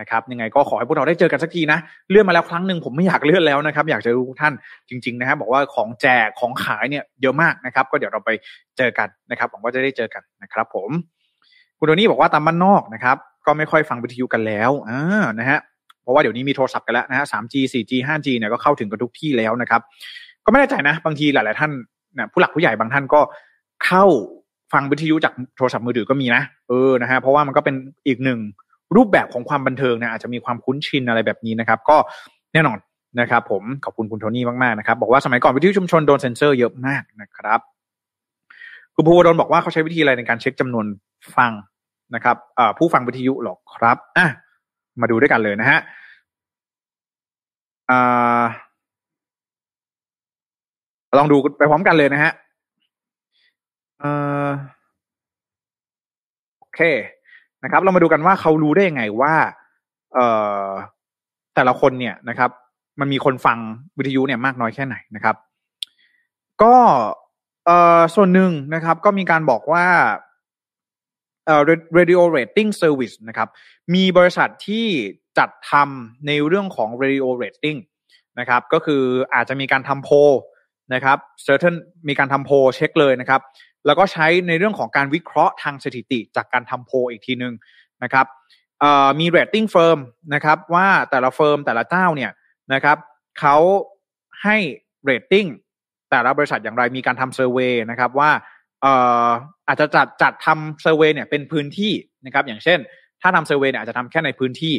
[0.00, 1.78] นะครับยังไงก็ขอให้พวกเราได้เจอกันสักทีนะ
[2.10, 4.54] เลื่อนมาแล้วครั้งหนึ่งผมไม่อยากเลื่อนแล้วนะครับ อยากจอทุกท่าน
[4.88, 8.30] จริง ๆ นะครับบอกว่าของแจกของขายเนี่ยเยอะมากนะครับ ก็เดี๋ยวเราไป
[8.76, 10.90] เจอกันนะครับหวังว่าจะได้เจอกันนะครับ ผม
[11.78, 15.58] คุณโดนี่บอกว่าตามบ้านนอกนะครับ ก็ไม่ค่อยฟังวิทยุกันแล้วอ่านะฮะ
[16.02, 19.80] เพราะว่าเดี๋ยวนี้มีโทรศัพท์กันแล้วนะฮะ 3G 4G 5G เนี่ยก็เข้าถึงกันทุกที่แล้วนะครับ
[20.44, 21.70] ก็ไม่แน่ใจนะ บางทีหลาย ๆ ท่าน
[22.16, 23.20] นะผู้หลักผู้ใหญ่บางท่านก็
[23.86, 24.04] เข้า
[24.72, 27.74] ฟังวิทยุจากโทรศัพท์มือถือก็มีนะเออนะฮะเพราะว่ามันก็เป็น
[28.06, 28.38] อีกหนึ่ง
[28.96, 31.96] รูปแบบของความบันเทิงนะอาจจะมีความคุ้นชินอะไรแบบนี้นะครับ ก็
[32.52, 32.78] แน่นอน
[33.20, 37.60] นะครับผมขอบคุณคุณโทนี่มากๆนะครับ บอกว่าสมัยก่อนวิทยุชุมชนโดนเซ็นเซอร์เยอะมากนะครับ
[38.96, 40.86] คุณภูวดลบอกว่าเขาใช้วิธีอะไรในการเช็คจำนวน
[41.36, 41.52] ฟัง
[42.14, 42.36] นะครับ
[42.78, 44.26] ผู้ฟังวิทยุหรอกครับอะ
[45.00, 45.78] มาดูด้วยกันเลยนะฮะ
[51.18, 52.32] ลองดูไปพร้อมกันเลยนะฮะ
[56.58, 56.80] โอเค
[57.64, 59.34] นะครับ เรามาดูกันว่าเขารู้ได้ยังไงว่า
[60.14, 60.26] เอ่
[60.66, 60.68] อ
[61.54, 62.50] แต่ละคนเนี่ยนะครับ
[63.00, 63.58] มันมีคนฟัง
[63.98, 65.36] วิทยุเนี่ยมากน้อยแค่ไหนนะครับ
[66.62, 66.74] ก็
[67.66, 69.86] เอ่อส่วนหนึ่งนะครับ ก็มีการบอกว่า
[71.46, 71.62] เอ่อ
[71.98, 73.48] radio rating service นะครับ
[73.94, 74.86] มีบริษัทที่
[75.38, 77.78] จัดทำในเรื่องของ radio rating
[78.38, 79.02] นะครับ ก็คือ
[79.34, 80.10] อาจจะมีการทำโพ
[80.94, 81.76] นะครับ certain
[82.08, 83.40] มีการทำโพเช็คเลยนะครับ
[83.86, 87.54] แล้วก็ใช้ในเรื่องของการวิเคราะห์ทางสถิติจากการทำโพลอีกทีหนึ่ง
[88.02, 88.26] นะครับ
[89.20, 89.98] มี rating firm
[90.34, 92.30] นะครับว่าแต่ละ firm แต่ละเจ้าเนี่ย
[92.74, 92.96] นะครับ
[93.40, 93.56] เขา
[94.42, 94.56] ให้
[95.08, 95.48] rating
[96.10, 98.30] แต่ละบริษัทอย่างไรมีการทำ survey นะครับว่า
[99.68, 101.92] อาจจะจัดจัดทำ survey เนี่ยเป็นพื้นที่
[102.26, 102.78] นะครับอย่างเช่น
[103.22, 104.74] ถ้าทำ survey เนี่ยอาจจะทำแค่ในพื้นที่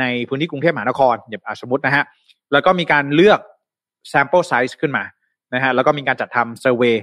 [0.00, 2.04] ในพื้นที่กรุงเทพมหานครอย่างสมมตินะฮะ
[2.52, 3.40] แล้วก็มีการเลือก
[4.12, 5.04] sample size ขึ้นมา
[5.54, 6.94] นะฮะแล้วก็มีการจัดทำเซอร์เวย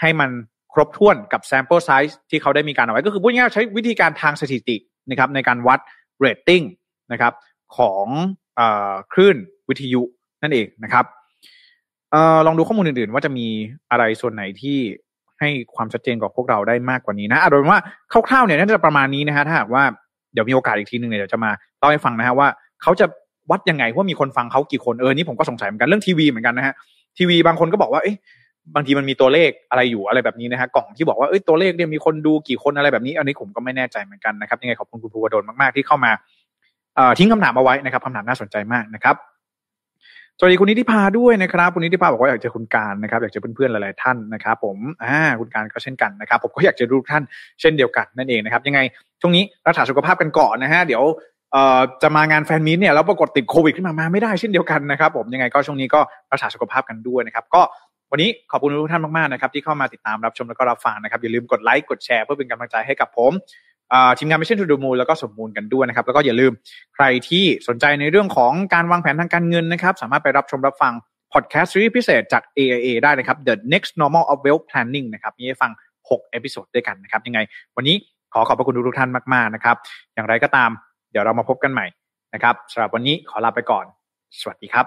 [0.00, 0.30] ให้มัน
[0.72, 4.76] ครบถ้วนกับ sample size ที่เขาได้มีการเอาไว้ ก็คือพูดง่ายๆใช้วิธีการทางสถิติ
[5.10, 5.80] นะครับในการวัด
[6.24, 6.64] rating
[7.12, 7.32] นะครับ
[7.76, 8.06] ของ
[9.12, 9.36] คลื่น
[9.68, 10.02] วิทยุ
[10.42, 11.04] นั่นเองนะครับ
[12.14, 13.46] ออลองดูข้อมูลอื่นๆ ว่าจะมี
[13.90, 14.78] อะไรส่วนไหนที่
[15.40, 17.80] ให้ความชัดเจนกับพวกเราได้มากกว่านี้นะโดยว่า
[18.28, 19.82] คร่าวๆเนี่ยน่าจะประมาณนี้นะฮะถ้าหากว่า
[20.32, 22.48] เดี๋ยวมีโอกาสอีกทีหนึ่งเนี่ยเดี๋ยวจะมาเล่าให้ฟังนะฮะว่า
[22.82, 23.06] เขาจะ
[23.50, 26.74] วัดยังไงว่ามีคนฟังเขากี่คนเออนี่ผมก็สงสัยเหมือนกันเรื่องทีวีเหมือนกันนะฮะ
[27.18, 28.16] ทีวีบางคนก็บอกว่าเอ๊ะ
[28.74, 36.12] บางทีมันมีตัวเลขอะไรอยู่อะไรแบบนี้นะฮะกล่องที่บอกว่าเอ้ยตัวเลขเนี่ยมีคนดูกี่คนอะไรแบบนี้ อันนี้ผมก็ไม่แน่ใจเหมือนกันนะครับยังไงขอบคุณคุณภูวดลมากๆที่เข้ามา
[37.18, 39.16] ทิ้งคำถามเอาไว้นะครับคำถามน่าสนใจมากนะครับ
[40.38, 47.22] สวัสดีคุณนิติภาด้วยนะครับคุณนิติภาบอกว่าอยากเจอคุณการนะครับอยากเจอเพื่อนๆหลายๆท่านนะครับผมอ่าคุณการก็เช่นกันนะครับ ผมก็อยากจะดูท่าน
[47.60, 48.80] เช่นเดียวกันนั่นเองนะครับ ยังไง
[49.20, 51.02] ช่วงนี้รักษาสุขภาพกันก่อนนะฮะเดี๋ยว
[52.02, 56.00] จะมางานแฟนมีตเนี่ยแล้วปรากฏติดโควิดขึ้นมามาไม่ได้เช่นเดียวกันนะครับผมยังไงก็ช่วงนี้ก็
[56.32, 57.62] รักษาสุขภาพกันด้วยนะครับก็
[58.10, 63.32] วันนี้ขอบคุณทุกท่านมากๆนะครับที่เข้ามาติดตามรับชมแล้วก็รับฟังนะครับอย่าลืมกดไลค์กดแชร์เพื่อเป็นกำลังใจให้กับผม
[64.18, 66.52] ทีมงานไม่ใช่ทูดูมูลแล้วก็สมมูลกันด้วยนะครับแล้วก็อย่าลืม
[66.94, 70.92] ใครที่สนใจในเรื่องของการวางแผนทางการเงินนะครับสามารถไปรับชมรับฟัง
[71.32, 77.40] พอดแคสต์ซีรีส์พิเศษจาก AIA ได้นะครับ The Next Normal of Wealth Planning นะครับมีให้ฟัง 6 episode ด้วยกันนะครับยังไง
[77.76, 77.96] วันนี้
[78.32, 79.76] ขอขอบพระคุณทุกท่านมากๆนะครับ
[80.14, 80.70] อย่างไรก็ตาม
[81.14, 81.86] เดี๋ยวเรามาพบกันใหม่
[82.34, 83.84] นะครับสำหรับวันนี้ขอลาไปก่อน
[84.40, 84.86] สวัสดีครับ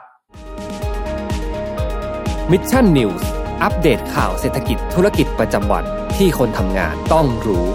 [2.51, 3.23] Mission News
[3.63, 5.83] อัปเดตข่าวเศรษฐกิจธุรกิจประจำวัน
[6.17, 7.65] ที่คนทำงานต้องรู้